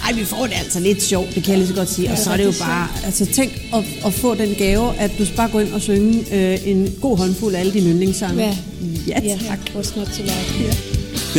Ej, 0.04 0.14
vi 0.14 0.26
får 0.26 0.48
det 0.48 0.54
altså 0.54 0.80
lidt 0.80 1.04
sjovt, 1.04 1.36
det 1.36 1.44
kan 1.44 1.52
jeg 1.52 1.58
lige 1.60 1.68
så 1.68 1.74
godt 1.76 1.90
sige. 1.90 2.12
Og 2.12 2.18
så 2.18 2.30
er 2.32 2.38
det 2.38 2.46
jo 2.46 2.54
bare, 2.60 2.88
altså 3.06 3.26
tænk 3.26 3.52
at, 3.74 3.84
at 4.06 4.14
få 4.14 4.36
den 4.36 4.56
gave, 4.56 4.96
at 4.98 5.12
du 5.18 5.26
bare 5.36 5.50
går 5.50 5.60
ind 5.60 5.74
og 5.74 5.82
synge 5.82 6.36
øh, 6.36 6.68
en 6.68 6.94
god 7.02 7.18
håndfuld 7.18 7.56
af 7.56 7.60
alle 7.60 7.74
dine 7.74 7.90
yndlingssange. 7.90 8.44
Ja. 8.44 8.58
Ja, 9.08 9.38
tak. 9.48 9.60
What's 9.76 10.00
not 10.00 10.08
to 10.08 10.24
like? 10.24 10.64
Ja. 10.64 10.74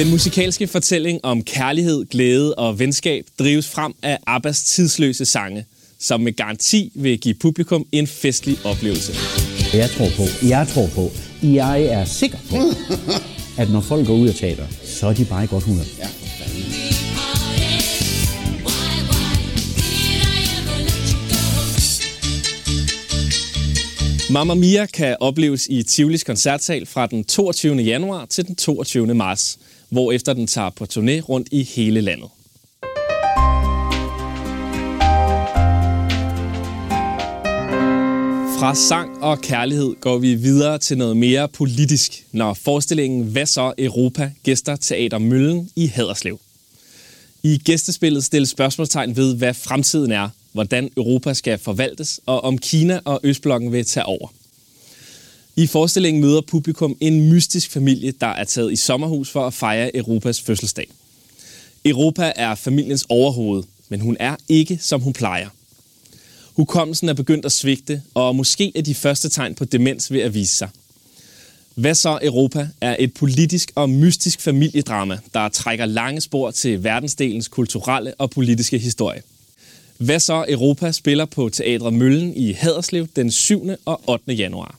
Den 0.02 0.11
musikalske 0.11 0.66
fortælling 0.66 1.21
om 1.23 1.42
kærlighed, 1.42 2.04
glæde 2.11 2.54
og 2.54 2.78
venskab 2.78 3.25
drives 3.38 3.68
frem 3.68 3.94
af 4.02 4.18
Abbas 4.26 4.62
tidsløse 4.62 5.25
sange, 5.25 5.64
som 6.00 6.21
med 6.21 6.37
garanti 6.37 6.92
vil 6.94 7.18
give 7.18 7.35
publikum 7.35 7.87
en 7.92 8.06
festlig 8.06 8.59
oplevelse. 8.64 9.12
Jeg 9.75 9.90
tror 9.90 10.09
på, 10.16 10.47
jeg 10.47 10.68
tror 10.75 10.87
på, 10.87 11.12
jeg 11.42 11.83
er 11.83 12.04
sikker 12.04 12.38
på, 12.50 12.56
at 13.62 13.71
når 13.71 13.80
folk 13.80 14.06
går 14.06 14.14
ud 14.14 14.28
af 14.28 14.35
teater, 14.35 14.66
så 14.85 15.06
er 15.06 15.12
de 15.12 15.25
bare 15.25 15.44
i 15.44 15.47
godt 15.47 15.64
humør. 15.64 15.83
Ja. 15.99 16.24
Mamma 24.35 24.55
Mia 24.55 24.87
kan 24.87 25.17
opleves 25.21 25.67
i 25.71 25.83
Tivolis 25.83 26.25
koncertsal 26.25 26.87
fra 26.87 27.07
den 27.07 27.25
22. 27.25 27.76
januar 27.76 28.26
til 28.26 28.47
den 28.47 28.57
22. 28.57 29.14
marts, 29.14 29.59
hvorefter 29.88 30.33
den 30.33 30.47
tager 30.47 30.71
på 30.71 30.85
turné 30.85 31.21
rundt 31.21 31.49
i 31.53 31.62
hele 31.62 32.00
landet. 32.00 32.29
Fra 38.59 38.75
sang 38.75 39.23
og 39.23 39.41
kærlighed 39.41 39.95
går 40.00 40.19
vi 40.19 40.35
videre 40.35 40.79
til 40.79 40.99
noget 40.99 41.17
mere 41.17 41.49
politisk, 41.49 42.25
når 42.33 42.55
forestillingen 42.55 43.25
Hvad 43.33 43.47
så 43.47 43.73
Europa 43.79 44.33
gæster 44.43 44.76
Teater 44.76 45.19
Møllen 45.19 45.71
i 45.76 45.87
Haderslev. 45.87 46.38
I 47.43 47.59
gæstespillet 47.64 48.25
stilles 48.25 48.50
spørgsmålstegn 48.50 49.17
ved, 49.17 49.37
hvad 49.37 49.55
fremtiden 49.55 50.12
er, 50.12 50.29
hvordan 50.54 50.90
Europa 50.96 51.34
skal 51.34 51.58
forvaltes, 51.58 52.20
og 52.26 52.44
om 52.44 52.58
Kina 52.58 53.00
og 53.04 53.20
Østblokken 53.23 53.73
vil 53.73 53.84
tage 53.84 54.06
over. 54.06 54.28
I 55.56 55.66
forestillingen 55.66 56.20
møder 56.20 56.40
publikum 56.40 56.96
en 57.00 57.28
mystisk 57.30 57.70
familie, 57.70 58.12
der 58.20 58.26
er 58.26 58.44
taget 58.44 58.73
i 58.73 58.76
sommerhus 58.76 59.30
for 59.30 59.46
at 59.46 59.54
fejre 59.54 59.96
Europas 59.96 60.40
fødselsdag. 60.40 60.88
Europa 61.84 62.32
er 62.37 62.54
familiens 62.54 63.06
overhoved, 63.08 63.62
men 63.88 64.00
hun 64.00 64.16
er 64.20 64.37
ikke, 64.49 64.78
som 64.80 65.00
hun 65.00 65.12
plejer. 65.12 65.49
Hukommelsen 66.52 67.08
er 67.08 67.14
begyndt 67.14 67.44
at 67.44 67.52
svigte, 67.52 68.02
og 68.14 68.37
måske 68.37 68.73
er 68.75 68.82
de 68.82 68.94
første 68.94 69.28
tegn 69.28 69.54
på 69.54 69.64
demens 69.64 70.12
ved 70.12 70.20
at 70.20 70.34
vise 70.34 70.56
sig. 70.56 70.68
Hvad 71.75 71.94
så 71.94 72.18
Europa 72.23 72.68
er 72.80 72.96
et 72.99 73.14
politisk 73.14 73.73
og 73.75 73.90
mystisk 73.90 74.40
familiedrama, 74.40 75.18
der 75.34 75.49
trækker 75.49 75.87
lange 75.87 76.20
spor 76.20 76.50
til 76.50 76.84
verdensdelens 76.84 77.49
kulturelle 77.49 78.14
og 78.14 78.30
politiske 78.30 78.78
historie. 78.78 79.23
Hvad 79.99 80.21
så 80.21 80.45
Europa 80.49 80.93
spiller 80.93 81.25
på 81.25 81.49
Teatret 81.49 81.93
Møllen 81.93 82.37
i 82.37 82.53
Haderslev 82.53 83.07
den 83.17 83.31
7. 83.31 83.69
og 83.85 84.01
8. 84.09 84.33
januar. 84.33 84.79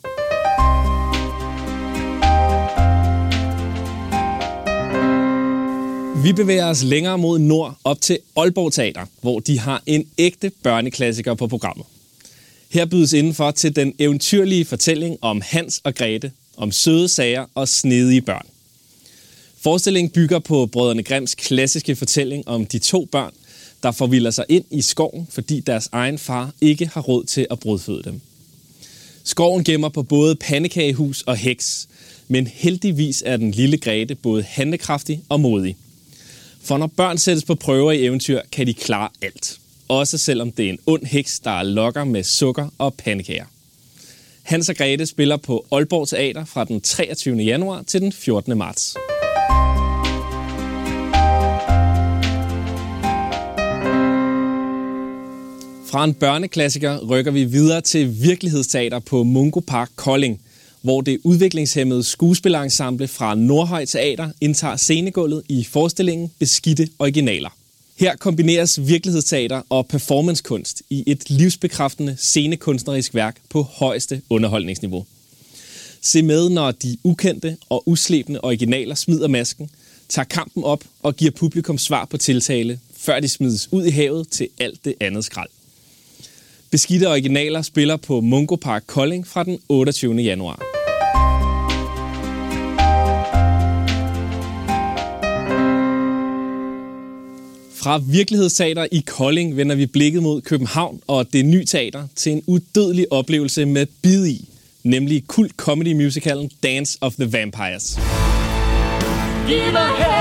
Vi 6.23 6.33
bevæger 6.33 6.65
os 6.65 6.83
længere 6.83 7.17
mod 7.17 7.39
nord 7.39 7.77
op 7.83 8.01
til 8.01 8.19
Aalborg 8.35 8.73
Teater, 8.73 9.05
hvor 9.21 9.39
de 9.39 9.59
har 9.59 9.83
en 9.85 10.07
ægte 10.17 10.51
børneklassiker 10.63 11.33
på 11.33 11.47
programmet. 11.47 11.85
Her 12.69 12.85
bydes 12.85 13.13
indenfor 13.13 13.51
til 13.51 13.75
den 13.75 13.93
eventyrlige 13.99 14.65
fortælling 14.65 15.17
om 15.21 15.41
Hans 15.45 15.81
og 15.83 15.95
Grete, 15.95 16.31
om 16.57 16.71
søde 16.71 17.09
sager 17.09 17.45
og 17.55 17.67
snedige 17.67 18.21
børn. 18.21 18.45
Forestillingen 19.61 20.11
bygger 20.11 20.39
på 20.39 20.65
Brødrene 20.65 21.03
Grimms 21.03 21.35
klassiske 21.35 21.95
fortælling 21.95 22.47
om 22.47 22.65
de 22.65 22.79
to 22.79 23.05
børn, 23.11 23.33
der 23.85 23.91
forvilder 23.91 24.31
sig 24.31 24.45
ind 24.49 24.65
i 24.71 24.81
skoven, 24.81 25.27
fordi 25.31 25.59
deres 25.59 25.89
egen 25.91 26.17
far 26.17 26.53
ikke 26.61 26.87
har 26.93 27.01
råd 27.01 27.23
til 27.23 27.47
at 27.51 27.59
brødføde 27.59 28.03
dem. 28.03 28.21
Skoven 29.23 29.63
gemmer 29.63 29.89
på 29.89 30.03
både 30.03 30.35
pandekagehus 30.35 31.21
og 31.21 31.37
heks, 31.37 31.87
men 32.27 32.47
heldigvis 32.47 33.23
er 33.25 33.37
den 33.37 33.51
lille 33.51 33.77
Grete 33.77 34.15
både 34.15 34.43
handlekraftig 34.43 35.21
og 35.29 35.39
modig. 35.39 35.77
For 36.61 36.77
når 36.77 36.87
børn 36.87 37.17
sættes 37.17 37.43
på 37.43 37.55
prøver 37.55 37.91
i 37.91 38.05
eventyr, 38.05 38.41
kan 38.51 38.67
de 38.67 38.73
klare 38.73 39.09
alt. 39.21 39.59
Også 39.87 40.17
selvom 40.17 40.51
det 40.51 40.65
er 40.65 40.69
en 40.69 40.79
ond 40.85 41.05
heks, 41.05 41.39
der 41.39 41.63
lokker 41.63 42.03
med 42.03 42.23
sukker 42.23 42.67
og 42.77 42.93
pandekager. 42.93 43.45
Hans 44.43 44.69
og 44.69 44.75
Grete 44.75 45.05
spiller 45.05 45.37
på 45.37 45.65
Aalborg 45.71 46.07
Teater 46.07 46.45
fra 46.45 46.63
den 46.63 46.81
23. 46.81 47.35
januar 47.35 47.81
til 47.81 48.01
den 48.01 48.11
14. 48.11 48.57
marts. 48.57 48.95
Fra 55.95 56.03
en 56.03 56.13
børneklassiker 56.13 56.97
rykker 57.09 57.31
vi 57.31 57.43
videre 57.43 57.81
til 57.81 58.21
virkelighedsteater 58.21 58.99
på 58.99 59.23
Mungo 59.23 59.59
Park 59.59 59.91
Kolding, 59.95 60.41
hvor 60.81 61.01
det 61.01 61.19
udviklingshemmede 61.23 62.03
skuespillerensemble 62.03 63.07
fra 63.07 63.35
Nordhøj 63.35 63.85
Teater 63.85 64.29
indtager 64.41 64.75
scenegulvet 64.75 65.43
i 65.49 65.63
forestillingen 65.63 66.31
Beskidte 66.39 66.89
Originaler. 66.99 67.49
Her 67.99 68.15
kombineres 68.15 68.87
virkelighedsteater 68.87 69.61
og 69.69 69.87
performancekunst 69.87 70.81
i 70.89 71.03
et 71.07 71.29
livsbekræftende 71.29 72.15
scenekunstnerisk 72.19 73.15
værk 73.15 73.35
på 73.49 73.61
højeste 73.61 74.21
underholdningsniveau. 74.29 75.05
Se 76.01 76.21
med, 76.21 76.49
når 76.49 76.71
de 76.71 76.97
ukendte 77.03 77.57
og 77.69 77.83
uslebne 77.89 78.43
originaler 78.45 78.95
smider 78.95 79.27
masken, 79.27 79.69
tager 80.09 80.25
kampen 80.25 80.63
op 80.63 80.83
og 81.03 81.15
giver 81.15 81.31
publikum 81.31 81.77
svar 81.77 82.05
på 82.05 82.17
tiltale, 82.17 82.79
før 82.97 83.19
de 83.19 83.27
smides 83.27 83.69
ud 83.71 83.85
i 83.85 83.89
havet 83.89 84.29
til 84.29 84.47
alt 84.59 84.85
det 84.85 84.93
andet 84.99 85.25
skrald. 85.25 85.49
Beskidte 86.75 87.09
originaler 87.09 87.61
spiller 87.61 87.97
på 87.97 88.21
Mungo 88.21 88.55
Park 88.55 88.83
Kolding 88.87 89.27
fra 89.27 89.43
den 89.43 89.59
28. 89.69 90.15
januar. 90.15 90.59
Fra 97.75 98.01
virkelighedsteater 98.11 98.87
i 98.91 99.03
Kolding 99.07 99.57
vender 99.57 99.75
vi 99.75 99.85
blikket 99.85 100.23
mod 100.23 100.41
København 100.41 101.01
og 101.07 101.33
det 101.33 101.45
nye 101.45 101.65
teater 101.65 102.07
til 102.15 102.31
en 102.31 102.43
udødelig 102.47 103.11
oplevelse 103.11 103.65
med 103.65 103.85
bid 104.01 104.25
i, 104.25 104.49
nemlig 104.83 105.27
kult 105.27 105.51
comedy 105.57 106.03
musicalen 106.03 106.51
Dance 106.63 106.97
of 107.01 107.13
the 107.13 107.31
Vampires. 107.31 107.99
Giv 109.47 109.71
mig 109.71 110.14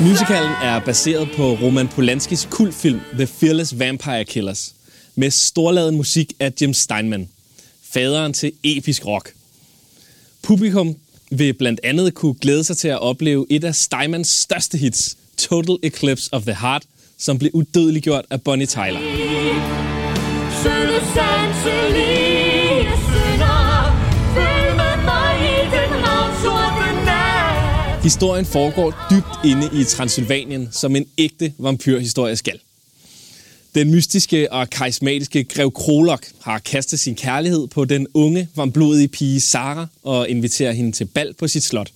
Musicalen 0.00 0.52
er 0.62 0.78
baseret 0.78 1.28
på 1.36 1.54
Roman 1.54 1.88
Polanskis 1.88 2.48
kultfilm 2.50 3.00
The 3.12 3.26
Fearless 3.26 3.78
Vampire 3.78 4.24
Killers, 4.24 4.74
med 5.14 5.30
storladen 5.30 5.96
musik 5.96 6.32
af 6.40 6.52
Jim 6.60 6.74
Steinman, 6.74 7.28
faderen 7.92 8.32
til 8.32 8.52
episk 8.64 9.06
rock. 9.06 9.32
Publikum 10.42 10.96
vil 11.30 11.54
blandt 11.54 11.80
andet 11.84 12.14
kunne 12.14 12.34
glæde 12.34 12.64
sig 12.64 12.76
til 12.76 12.88
at 12.88 13.00
opleve 13.00 13.46
et 13.50 13.64
af 13.64 13.74
Steinmans 13.74 14.28
største 14.28 14.78
hits, 14.78 15.16
Total 15.36 15.76
Eclipse 15.82 16.28
of 16.32 16.42
the 16.42 16.54
Heart, 16.54 16.82
som 17.18 17.38
blev 17.38 17.50
udødeliggjort 17.54 18.24
af 18.30 18.42
Bonnie 18.42 18.66
Tyler. 18.66 19.00
Søde 20.62 21.00
sanselige 21.14 22.21
Historien 28.02 28.46
foregår 28.46 29.06
dybt 29.10 29.44
inde 29.44 29.80
i 29.80 29.84
Transylvanien, 29.84 30.68
som 30.72 30.96
en 30.96 31.06
ægte 31.18 31.52
vampyrhistorie 31.58 32.36
skal. 32.36 32.60
Den 33.74 33.90
mystiske 33.90 34.52
og 34.52 34.70
karismatiske 34.70 35.44
Grev 35.44 35.72
Krolok 35.72 36.26
har 36.40 36.58
kastet 36.58 37.00
sin 37.00 37.14
kærlighed 37.14 37.66
på 37.66 37.84
den 37.84 38.06
unge, 38.14 38.48
varmblodige 38.54 39.08
pige 39.08 39.40
Sara 39.40 39.86
og 40.02 40.28
inviterer 40.28 40.72
hende 40.72 40.92
til 40.92 41.04
bal 41.04 41.34
på 41.34 41.48
sit 41.48 41.64
slot. 41.64 41.90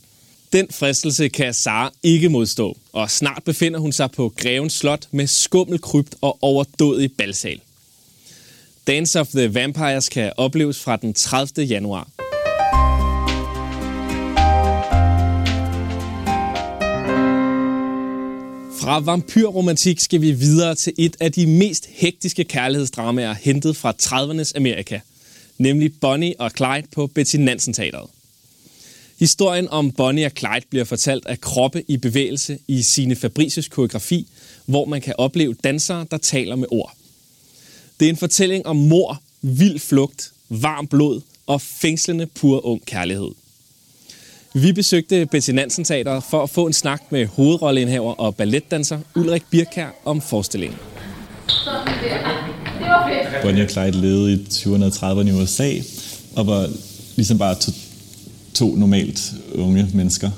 Den 0.53 0.67
fristelse 0.71 1.29
kan 1.29 1.55
Sara 1.55 1.93
ikke 2.03 2.29
modstå, 2.29 2.77
og 2.93 3.11
snart 3.11 3.43
befinder 3.45 3.81
hun 3.81 3.93
sig 3.93 4.11
på 4.11 4.33
Grevens 4.37 4.73
Slot 4.73 5.09
med 5.11 5.27
skummel 5.27 5.81
krypt 5.81 6.15
og 6.21 6.39
overdådig 6.43 7.13
balsal. 7.13 7.61
Dance 8.87 9.21
of 9.21 9.29
the 9.29 9.55
Vampires 9.55 10.09
kan 10.09 10.33
opleves 10.37 10.81
fra 10.81 10.97
den 10.97 11.15
30. 11.15 11.65
januar. 11.65 12.16
Fra 18.87 19.01
vampyrromantik 19.01 20.01
skal 20.01 20.21
vi 20.21 20.33
videre 20.33 20.75
til 20.75 20.93
et 20.99 21.17
af 21.21 21.33
de 21.33 21.47
mest 21.47 21.87
hektiske 21.87 22.45
kærlighedsdramaer 22.45 23.35
hentet 23.35 23.77
fra 23.77 23.95
30'ernes 24.03 24.53
Amerika, 24.57 25.01
nemlig 25.59 26.01
Bonnie 26.01 26.35
og 26.39 26.51
Clyde 26.57 26.87
på 26.93 27.07
Betty 27.07 27.37
Nansen 27.37 27.75
Teateret. 27.75 28.11
Historien 29.19 29.69
om 29.69 29.93
Bonnie 29.93 30.27
og 30.27 30.33
Clyde 30.39 30.67
bliver 30.71 30.85
fortalt 30.85 31.27
af 31.27 31.41
kroppe 31.41 31.83
i 31.89 31.97
bevægelse 31.97 32.59
i 32.69 32.83
sine 32.83 33.17
Fabricius 33.17 33.69
koreografi, 33.69 34.27
hvor 34.67 34.85
man 34.85 35.01
kan 35.01 35.15
opleve 35.19 35.55
dansere, 35.65 36.07
der 36.11 36.19
taler 36.19 36.57
med 36.57 36.69
ord. 36.71 36.95
Det 38.01 38.07
er 38.07 38.11
en 38.11 38.17
fortælling 38.17 38.67
om 38.67 38.77
mor, 38.77 39.23
vild 39.43 39.79
flugt, 39.79 40.33
varm 40.49 40.87
blod 40.87 41.21
og 41.47 41.61
fængslende 41.61 42.27
pur 42.27 42.67
ung 42.67 42.87
kærlighed. 42.87 43.31
Vi 44.63 44.73
besøgte 44.73 45.27
Betty 45.27 45.51
Nansen 45.51 45.85
Teater 45.85 46.21
for 46.21 46.43
at 46.43 46.51
få 46.51 46.67
en 46.67 46.73
snak 46.73 47.03
med 47.11 47.27
hovedrolleindhaver 47.27 48.13
og 48.13 48.37
balletdanser 48.37 48.99
Ulrik 49.17 49.43
Birkær 49.51 49.87
om 50.05 50.21
forestillingen. 50.21 50.79
Det 51.47 51.55
var 52.81 53.09
fedt. 53.09 53.43
Bonnie 53.43 53.65
og 53.65 53.71
Clyde 53.71 54.01
levede 54.01 54.33
i 54.33 54.47
20'erne 54.51 54.85
og 54.85 55.21
30'erne 55.21 55.29
i 55.29 55.33
USA, 55.33 55.73
og 56.37 56.47
var 56.47 56.69
ligesom 57.17 57.39
bare 57.39 57.55
to, 57.55 57.73
to 58.55 58.75
normalt 58.77 59.33
unge 59.55 59.89
mennesker, 59.95 60.31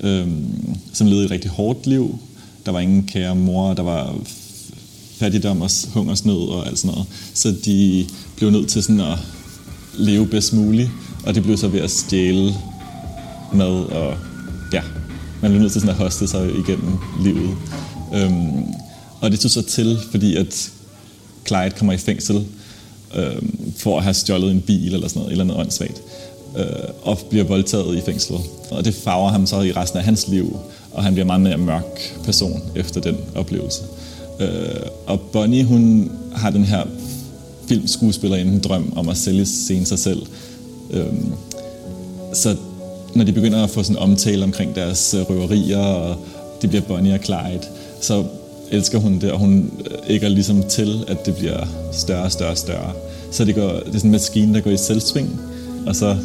øhm, 0.00 0.76
som 0.92 1.06
levede 1.06 1.24
et 1.24 1.30
rigtig 1.30 1.50
hårdt 1.50 1.86
liv. 1.86 2.18
Der 2.66 2.72
var 2.72 2.80
ingen 2.80 3.06
kære 3.06 3.34
mor, 3.36 3.74
der 3.74 3.82
var 3.82 4.14
fattigdom 5.18 5.62
og 5.62 5.70
hungersnød 5.94 6.48
og 6.48 6.66
alt 6.66 6.78
sådan 6.78 6.94
noget. 6.94 7.06
Så 7.34 7.54
de 7.64 8.06
blev 8.36 8.50
nødt 8.50 8.68
til 8.68 8.82
sådan 8.82 9.00
at 9.00 9.18
leve 9.94 10.26
bedst 10.26 10.52
muligt, 10.52 10.90
og 11.26 11.34
det 11.34 11.42
blev 11.42 11.56
så 11.56 11.68
ved 11.68 11.80
at 11.80 11.90
stjæle 11.90 12.54
mad 13.54 13.84
og 13.84 14.14
ja, 14.72 14.82
man 15.42 15.50
blev 15.50 15.60
nødt 15.60 15.72
til 15.72 15.80
sådan 15.80 15.94
at 15.94 16.02
hoste 16.02 16.26
sig 16.26 16.50
igennem 16.50 16.98
livet. 17.22 17.56
Øhm, 18.14 18.64
og 19.20 19.30
det 19.30 19.40
tog 19.40 19.50
så 19.50 19.62
til, 19.62 19.98
fordi 20.10 20.36
at 20.36 20.70
Clyde 21.46 21.70
kommer 21.70 21.92
i 21.92 21.96
fængsel 21.96 22.46
øhm, 23.14 23.72
for 23.76 23.96
at 23.98 24.04
have 24.04 24.14
stjålet 24.14 24.50
en 24.50 24.60
bil 24.60 24.94
eller 24.94 25.08
sådan 25.08 25.20
noget, 25.20 25.32
eller 25.32 25.44
noget 25.44 25.60
åndssvagt, 25.60 26.02
øh, 26.56 26.66
og 27.02 27.18
bliver 27.30 27.44
voldtaget 27.44 27.96
i 27.96 28.00
fængslet. 28.00 28.40
Og 28.70 28.84
det 28.84 28.94
farver 28.94 29.30
ham 29.30 29.46
så 29.46 29.60
i 29.60 29.72
resten 29.72 29.98
af 29.98 30.04
hans 30.04 30.28
liv, 30.28 30.56
og 30.92 31.02
han 31.02 31.12
bliver 31.12 31.26
meget 31.26 31.40
mere 31.40 31.58
mørk 31.58 32.20
person 32.24 32.62
efter 32.74 33.00
den 33.00 33.16
oplevelse. 33.34 33.82
Øh, 34.40 34.80
og 35.06 35.20
Bonnie, 35.20 35.64
hun 35.64 36.12
har 36.34 36.50
den 36.50 36.64
her 36.64 36.84
filmskuespillerinde 37.68 38.60
drøm 38.60 38.92
om 38.96 39.08
at 39.08 39.16
sælge 39.16 39.46
scene 39.46 39.86
sig 39.86 39.98
selv. 39.98 40.22
Øhm, 40.90 41.32
så 42.34 42.56
når 43.14 43.24
de 43.24 43.32
begynder 43.32 43.64
at 43.64 43.70
få 43.70 43.82
sådan 43.82 43.96
omtale 43.96 44.44
omkring 44.44 44.74
deres 44.74 45.14
øh, 45.14 45.30
røverier, 45.30 45.78
og 45.78 46.16
det 46.62 46.70
bliver 46.70 46.82
Bonnie 46.82 47.14
og 47.14 47.20
Clyde, 47.24 47.62
så 48.00 48.24
elsker 48.70 48.98
hun 48.98 49.18
det, 49.18 49.32
og 49.32 49.38
hun 49.38 49.72
øh, 49.90 49.96
ægger 50.08 50.28
ligesom 50.28 50.62
til, 50.68 51.04
at 51.08 51.26
det 51.26 51.36
bliver 51.36 51.66
større 51.92 52.22
og 52.22 52.32
større 52.32 52.50
og 52.50 52.58
større. 52.58 52.92
Så 53.30 53.44
det, 53.44 53.54
går, 53.54 53.68
det 53.68 53.86
er 53.86 53.92
sådan 53.92 54.04
en 54.04 54.10
maskine, 54.10 54.54
der 54.54 54.60
går 54.60 54.70
i 54.70 54.76
selvsving, 54.76 55.40
og 55.86 55.96
så 55.96 56.16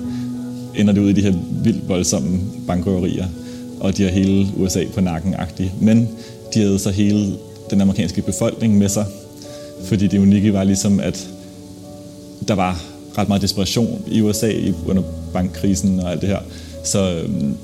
ender 0.76 0.94
det 0.94 1.02
ud 1.02 1.10
i 1.10 1.14
de 1.14 1.22
her 1.22 1.34
vildt 1.64 1.90
voldsomme 1.90 2.40
bankrøverier, 2.68 3.28
og 3.80 3.98
de 3.98 4.04
har 4.04 4.10
hele 4.10 4.48
USA 4.58 4.84
på 4.94 5.02
nakken 5.02 5.36
-agtigt. 5.36 5.70
Men 5.82 6.10
de 6.54 6.60
havde 6.60 6.80
så 6.80 6.90
hele 6.90 7.34
den 7.70 7.82
amerikanske 7.82 8.22
befolkning 8.22 8.78
med 8.78 8.90
sig, 8.90 9.06
fordi 9.84 10.08
det 10.08 10.20
unikke 10.20 10.54
var 10.54 10.64
ligesom, 10.64 11.00
at 11.00 11.30
der 12.48 12.54
var 12.54 12.84
ret 13.18 13.28
meget 13.28 13.42
desperation 13.42 14.02
i 14.08 14.22
USA 14.22 14.52
under 14.88 15.04
bankkrisen 15.34 16.00
og 16.00 16.12
alt 16.12 16.22
det 16.22 16.30
her. 16.30 16.40
Så, 16.88 17.12
øhm, 17.14 17.56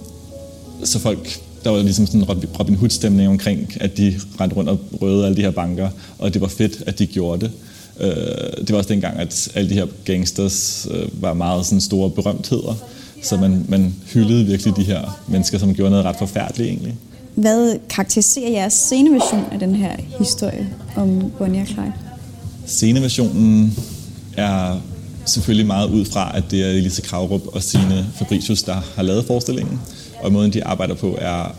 så 0.84 1.00
folk, 1.00 1.40
der 1.64 1.70
var 1.70 1.82
ligesom 1.82 2.06
sådan 2.06 2.22
en 2.22 2.28
Robin 2.60 2.76
Hood-stemning 2.76 3.30
omkring, 3.30 3.74
at 3.80 3.98
de 3.98 4.20
rendte 4.40 4.56
rundt 4.56 4.70
og 4.70 4.80
røvede 5.02 5.26
alle 5.26 5.38
de 5.38 5.42
her 5.42 5.52
banker, 5.52 5.90
og 6.20 6.34
det 6.34 6.42
var 6.42 6.48
fedt, 6.48 6.84
at 6.86 7.00
de 7.00 7.06
gjorde 7.06 7.46
det. 7.46 7.52
Øh, 8.00 8.58
det 8.58 8.72
var 8.72 8.78
også 8.78 8.90
dengang, 8.90 9.20
at 9.20 9.50
alle 9.56 9.70
de 9.70 9.74
her 9.74 9.86
gangsters 10.06 10.88
øh, 10.92 11.22
var 11.22 11.34
meget 11.34 11.66
sådan 11.66 11.82
store 11.82 12.10
berømtheder, 12.10 12.76
så 13.24 13.38
man, 13.38 13.66
man 13.70 13.96
hyldede 14.14 14.46
virkelig 14.46 14.76
de 14.76 14.84
her 14.84 15.24
mennesker, 15.28 15.58
som 15.58 15.76
gjorde 15.76 15.92
noget 15.92 16.06
ret 16.06 16.16
forfærdeligt 16.16 16.70
egentlig. 16.70 16.96
Hvad 17.36 17.80
karakteriserer 17.90 18.50
jeres 18.50 18.74
sceneversion 18.74 19.44
af 19.52 19.60
den 19.60 19.76
her 19.76 19.92
historie 20.20 20.70
om 20.96 21.32
Bonnie 21.38 21.62
og 21.62 21.68
Clyde? 21.68 21.94
Sceneversionen 22.66 23.78
er 24.38 24.82
selvfølgelig 25.26 25.68
meget 25.68 25.90
ud 25.90 26.06
fra, 26.06 26.38
at 26.38 26.44
det 26.52 26.64
er 26.64 26.70
Elise 26.70 27.02
Kravrup 27.02 27.48
og 27.48 27.64
sine 27.64 28.08
Fabricius, 28.16 28.64
der 28.64 28.82
har 28.96 29.04
lavet 29.04 29.26
forestillingen. 29.26 29.80
Og 30.22 30.32
måden, 30.32 30.54
de 30.54 30.64
arbejder 30.64 30.96
på, 30.96 31.18
er 31.22 31.56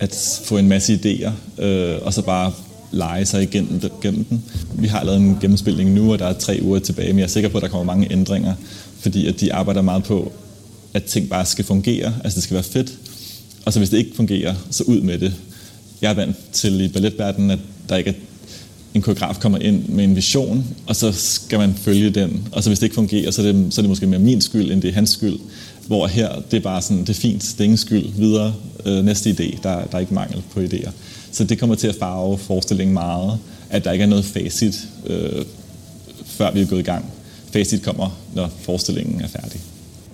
at 0.00 0.40
få 0.44 0.58
en 0.58 0.68
masse 0.68 0.94
idéer, 0.94 1.62
øh, 1.62 1.98
og 2.02 2.14
så 2.14 2.22
bare 2.22 2.52
lege 2.92 3.26
sig 3.26 3.42
igennem 3.42 3.82
gennem 4.02 4.24
den. 4.24 4.44
Vi 4.72 4.86
har 4.86 5.04
lavet 5.04 5.20
en 5.20 5.38
gennemspilning 5.40 5.90
nu, 5.90 6.12
og 6.12 6.18
der 6.18 6.26
er 6.26 6.32
tre 6.32 6.58
uger 6.62 6.78
tilbage, 6.78 7.12
men 7.12 7.18
jeg 7.18 7.24
er 7.24 7.28
sikker 7.28 7.48
på, 7.48 7.58
at 7.58 7.62
der 7.62 7.68
kommer 7.68 7.84
mange 7.84 8.12
ændringer, 8.12 8.54
fordi 9.00 9.26
at 9.26 9.40
de 9.40 9.52
arbejder 9.52 9.82
meget 9.82 10.04
på, 10.04 10.32
at 10.94 11.04
ting 11.04 11.28
bare 11.28 11.46
skal 11.46 11.64
fungere, 11.64 12.14
altså 12.24 12.36
det 12.36 12.42
skal 12.42 12.54
være 12.54 12.62
fedt, 12.62 12.92
og 13.66 13.72
så 13.72 13.78
hvis 13.80 13.90
det 13.90 13.98
ikke 13.98 14.16
fungerer, 14.16 14.54
så 14.70 14.84
ud 14.84 15.00
med 15.00 15.18
det. 15.18 15.32
Jeg 16.02 16.10
er 16.10 16.14
vant 16.14 16.36
til 16.52 16.80
i 16.80 16.88
balletverdenen, 16.88 17.50
at 17.50 17.58
der 17.88 17.96
ikke 17.96 18.10
er 18.10 18.14
en 18.94 19.02
koreograf 19.02 19.36
kommer 19.40 19.58
ind 19.58 19.88
med 19.88 20.04
en 20.04 20.16
vision, 20.16 20.64
og 20.86 20.96
så 20.96 21.12
skal 21.12 21.58
man 21.58 21.74
følge 21.74 22.10
den. 22.10 22.48
Og 22.52 22.62
så 22.62 22.70
hvis 22.70 22.78
det 22.78 22.86
ikke 22.86 22.94
fungerer, 22.94 23.30
så 23.30 23.42
er 23.42 23.52
det, 23.52 23.74
så 23.74 23.80
er 23.80 23.82
det 23.82 23.88
måske 23.88 24.06
mere 24.06 24.20
min 24.20 24.40
skyld, 24.40 24.70
end 24.70 24.82
det 24.82 24.88
er 24.88 24.94
hans 24.94 25.10
skyld. 25.10 25.38
Hvor 25.86 26.06
her, 26.06 26.28
det 26.50 26.56
er 26.56 26.60
bare 26.60 26.82
sådan, 26.82 27.00
det 27.00 27.08
er 27.08 27.14
fint, 27.14 27.42
det 27.42 27.60
er 27.60 27.64
ingen 27.64 27.76
skyld. 27.76 28.06
Videre, 28.16 28.54
øh, 28.86 29.04
næste 29.04 29.30
idé, 29.30 29.58
der, 29.62 29.84
der 29.84 29.96
er 29.96 29.98
ikke 29.98 30.14
mangel 30.14 30.42
på 30.54 30.60
idéer. 30.60 30.90
Så 31.32 31.44
det 31.44 31.58
kommer 31.58 31.76
til 31.76 31.86
at 31.86 31.94
farve 31.94 32.38
forestillingen 32.38 32.94
meget, 32.94 33.38
at 33.70 33.84
der 33.84 33.92
ikke 33.92 34.02
er 34.02 34.08
noget 34.08 34.24
facit, 34.24 34.88
øh, 35.06 35.44
før 36.24 36.52
vi 36.52 36.60
er 36.60 36.66
gået 36.66 36.80
i 36.80 36.82
gang. 36.82 37.04
Facit 37.52 37.82
kommer, 37.82 38.18
når 38.34 38.50
forestillingen 38.60 39.20
er 39.20 39.28
færdig. 39.28 39.60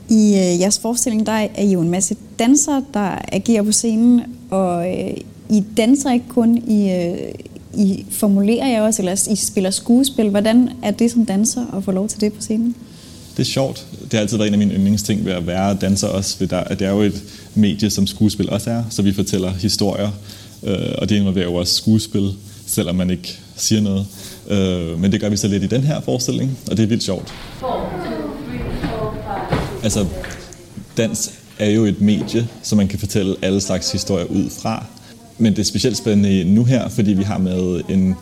I 0.08 0.28
øh, 0.28 0.60
jeres 0.60 0.78
forestilling, 0.78 1.26
der 1.26 1.32
er 1.32 1.62
I 1.62 1.72
jo 1.72 1.80
en 1.80 1.90
masse 1.90 2.16
dansere, 2.38 2.84
der 2.94 3.18
agerer 3.32 3.62
på 3.62 3.72
scenen, 3.72 4.22
og 4.50 4.88
øh, 4.88 5.16
I 5.50 5.64
danser 5.76 6.12
ikke 6.12 6.28
kun, 6.28 6.56
I, 6.56 6.90
øh, 6.90 7.34
i 7.76 8.06
formulerer 8.10 8.68
jer 8.68 8.82
også, 8.82 9.02
eller 9.02 9.28
I 9.30 9.36
spiller 9.36 9.70
skuespil. 9.70 10.28
Hvordan 10.28 10.70
er 10.82 10.90
det 10.90 11.10
som 11.10 11.26
danser 11.26 11.76
at 11.76 11.84
få 11.84 11.90
lov 11.90 12.08
til 12.08 12.20
det 12.20 12.32
på 12.32 12.40
scenen? 12.40 12.74
Det 13.36 13.42
er 13.42 13.46
sjovt. 13.46 13.86
Det 14.02 14.12
har 14.12 14.20
altid 14.20 14.36
været 14.36 14.48
en 14.48 14.54
af 14.54 14.58
mine 14.58 14.74
yndlingsting 14.74 15.24
ved 15.24 15.32
at 15.32 15.46
være 15.46 15.74
danser 15.74 16.08
også, 16.08 16.36
ved 16.38 16.48
der, 16.48 16.58
at 16.58 16.78
det 16.78 16.86
er 16.86 16.90
jo 16.90 17.00
et 17.00 17.22
medie, 17.54 17.90
som 17.90 18.06
skuespil 18.06 18.50
også 18.50 18.70
er, 18.70 18.84
så 18.90 19.02
vi 19.02 19.12
fortæller 19.12 19.50
historier, 19.50 20.10
øh, 20.62 20.78
og 20.98 21.08
det 21.08 21.16
involverer 21.16 21.44
jo 21.44 21.54
også 21.54 21.74
skuespil, 21.74 22.32
selvom 22.66 22.96
man 22.96 23.10
ikke 23.10 23.38
siger 23.56 23.80
noget. 23.80 24.06
Øh, 24.48 25.00
men 25.00 25.12
det 25.12 25.20
gør 25.20 25.28
vi 25.28 25.36
så 25.36 25.48
lidt 25.48 25.62
i 25.62 25.66
den 25.66 25.82
her 25.82 26.00
forestilling, 26.00 26.58
og 26.70 26.76
det 26.76 26.82
er 26.82 26.86
vildt 26.86 27.02
sjovt. 27.02 27.34
Altså, 29.82 30.06
dans 30.96 31.32
er 31.58 31.70
jo 31.70 31.84
et 31.84 32.00
medie, 32.00 32.48
som 32.62 32.78
man 32.78 32.88
kan 32.88 32.98
fortælle 32.98 33.36
alle 33.42 33.60
slags 33.60 33.92
historier 33.92 34.24
ud 34.24 34.50
fra. 34.50 34.84
Men 35.38 35.52
det 35.52 35.58
er 35.58 35.64
specielt 35.64 35.96
spændende 35.96 36.44
nu 36.44 36.64
her, 36.64 36.88
fordi 36.88 37.12
vi 37.12 37.22
har 37.22 37.38
med 37.38 37.80
en 37.88 38.14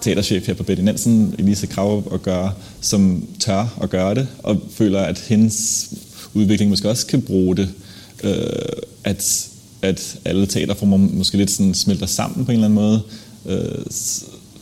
teaterchef 0.00 0.46
her 0.46 0.54
på 0.54 0.62
Betty 0.62 0.82
Nansen, 0.82 1.34
Elise 1.38 1.66
Krav, 1.66 2.12
at 2.14 2.22
gøre, 2.22 2.52
som 2.80 3.28
tør 3.40 3.78
at 3.82 3.90
gøre 3.90 4.14
det, 4.14 4.28
og 4.38 4.60
føler, 4.70 5.00
at 5.00 5.18
hendes 5.18 5.88
udvikling 6.34 6.70
måske 6.70 6.90
også 6.90 7.06
kan 7.06 7.22
bruge 7.22 7.56
det. 7.56 7.68
Øh, 8.24 8.32
at, 9.04 9.48
at 9.82 10.18
alle 10.24 10.46
teaterformer 10.46 10.96
måske 10.96 11.36
lidt 11.36 11.50
sådan 11.50 11.74
smelter 11.74 12.06
sammen 12.06 12.44
på 12.44 12.52
en 12.52 12.54
eller 12.54 12.64
anden 12.64 12.74
måde, 12.74 13.02
øh, 13.46 13.84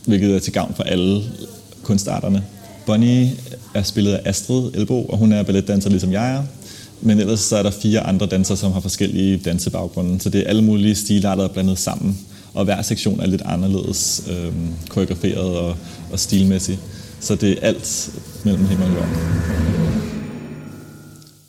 hvilket 0.05 0.35
er 0.35 0.39
til 0.39 0.53
gavn 0.53 0.73
for 0.75 0.83
alle 0.83 1.23
kunstarterne. 1.83 2.43
Bonnie 2.85 3.31
er 3.73 3.83
spillet 3.83 4.13
af 4.13 4.21
Astrid 4.25 4.71
Elbo, 4.73 5.05
og 5.05 5.17
hun 5.17 5.31
er 5.31 5.43
balletdanser 5.43 5.89
ligesom 5.89 6.11
jeg 6.11 6.31
er. 6.35 6.43
Men 7.05 7.19
ellers 7.19 7.39
så 7.39 7.57
er 7.57 7.63
der 7.63 7.71
fire 7.71 7.99
andre 7.99 8.25
dansere, 8.25 8.57
som 8.57 8.71
har 8.71 8.79
forskellige 8.79 9.37
dansebaggrunde. 9.37 10.19
Så 10.19 10.29
det 10.29 10.41
er 10.41 10.47
alle 10.47 10.61
mulige 10.61 10.95
stilarter 10.95 11.47
blandet 11.47 11.79
sammen. 11.79 12.19
Og 12.53 12.65
hver 12.65 12.81
sektion 12.81 13.19
er 13.19 13.27
lidt 13.27 13.41
anderledes 13.45 14.23
øh, 14.29 14.53
koreograferet 14.89 15.57
og, 15.57 15.75
og 16.11 16.19
stilmæssigt. 16.19 16.79
Så 17.19 17.35
det 17.35 17.51
er 17.51 17.67
alt 17.67 18.09
mellem 18.45 18.65
himmel 18.65 18.87
og 18.87 18.93
jord. 18.93 19.07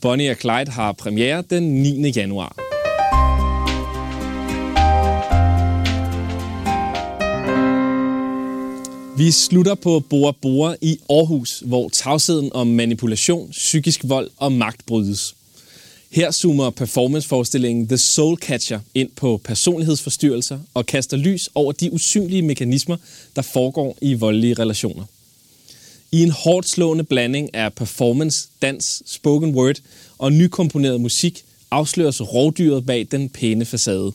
Bonnie 0.00 0.30
og 0.30 0.36
Clyde 0.36 0.70
har 0.70 0.92
premiere 0.92 1.42
den 1.50 1.62
9. 1.62 2.10
januar. 2.10 2.56
Vi 9.18 9.30
slutter 9.30 9.74
på 9.74 10.00
Bora 10.10 10.32
Bora 10.42 10.76
i 10.82 10.98
Aarhus, 11.10 11.62
hvor 11.66 11.88
tavsheden 11.88 12.50
om 12.54 12.66
manipulation, 12.66 13.48
psykisk 13.50 14.00
vold 14.04 14.30
og 14.36 14.52
magt 14.52 14.86
brydes. 14.86 15.35
Her 16.10 16.30
zoomer 16.30 16.70
performanceforestillingen 16.70 17.88
The 17.88 17.98
Soul 17.98 18.36
Catcher 18.36 18.80
ind 18.94 19.10
på 19.16 19.40
personlighedsforstyrrelser 19.44 20.58
og 20.74 20.86
kaster 20.86 21.16
lys 21.16 21.50
over 21.54 21.72
de 21.72 21.92
usynlige 21.92 22.42
mekanismer, 22.42 22.96
der 23.36 23.42
foregår 23.42 23.96
i 24.00 24.14
voldelige 24.14 24.54
relationer. 24.54 25.04
I 26.12 26.22
en 26.22 26.30
hårdt 26.30 26.68
slående 26.68 27.04
blanding 27.04 27.54
af 27.54 27.72
performance, 27.72 28.48
dans, 28.62 29.02
spoken 29.06 29.54
word 29.54 29.76
og 30.18 30.32
nykomponeret 30.32 31.00
musik 31.00 31.44
afsløres 31.70 32.20
rovdyret 32.20 32.86
bag 32.86 33.06
den 33.10 33.28
pæne 33.28 33.64
facade. 33.64 34.12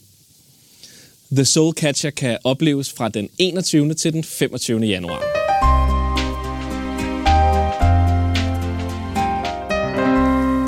The 1.32 1.44
Soul 1.44 1.74
Catcher 1.74 2.10
kan 2.10 2.38
opleves 2.44 2.92
fra 2.92 3.08
den 3.08 3.28
21. 3.38 3.94
til 3.94 4.12
den 4.12 4.24
25. 4.24 4.80
januar. 4.80 5.41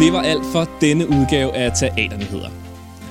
Det 0.04 0.12
var 0.12 0.22
alt 0.22 0.46
for 0.52 0.68
denne 0.80 1.08
udgave 1.08 1.54
af 1.56 1.72
Teaternyheder. 1.72 2.48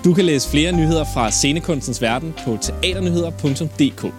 Du 0.03 0.13
kan 0.13 0.25
læse 0.25 0.49
flere 0.49 0.71
nyheder 0.71 1.03
fra 1.13 1.31
scenekunstens 1.31 2.01
verden 2.01 2.33
på 2.45 2.57
teaternyheder.dk. 2.61 4.13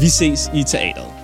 Vi 0.00 0.08
ses 0.08 0.50
i 0.54 0.62
teateret. 0.62 1.21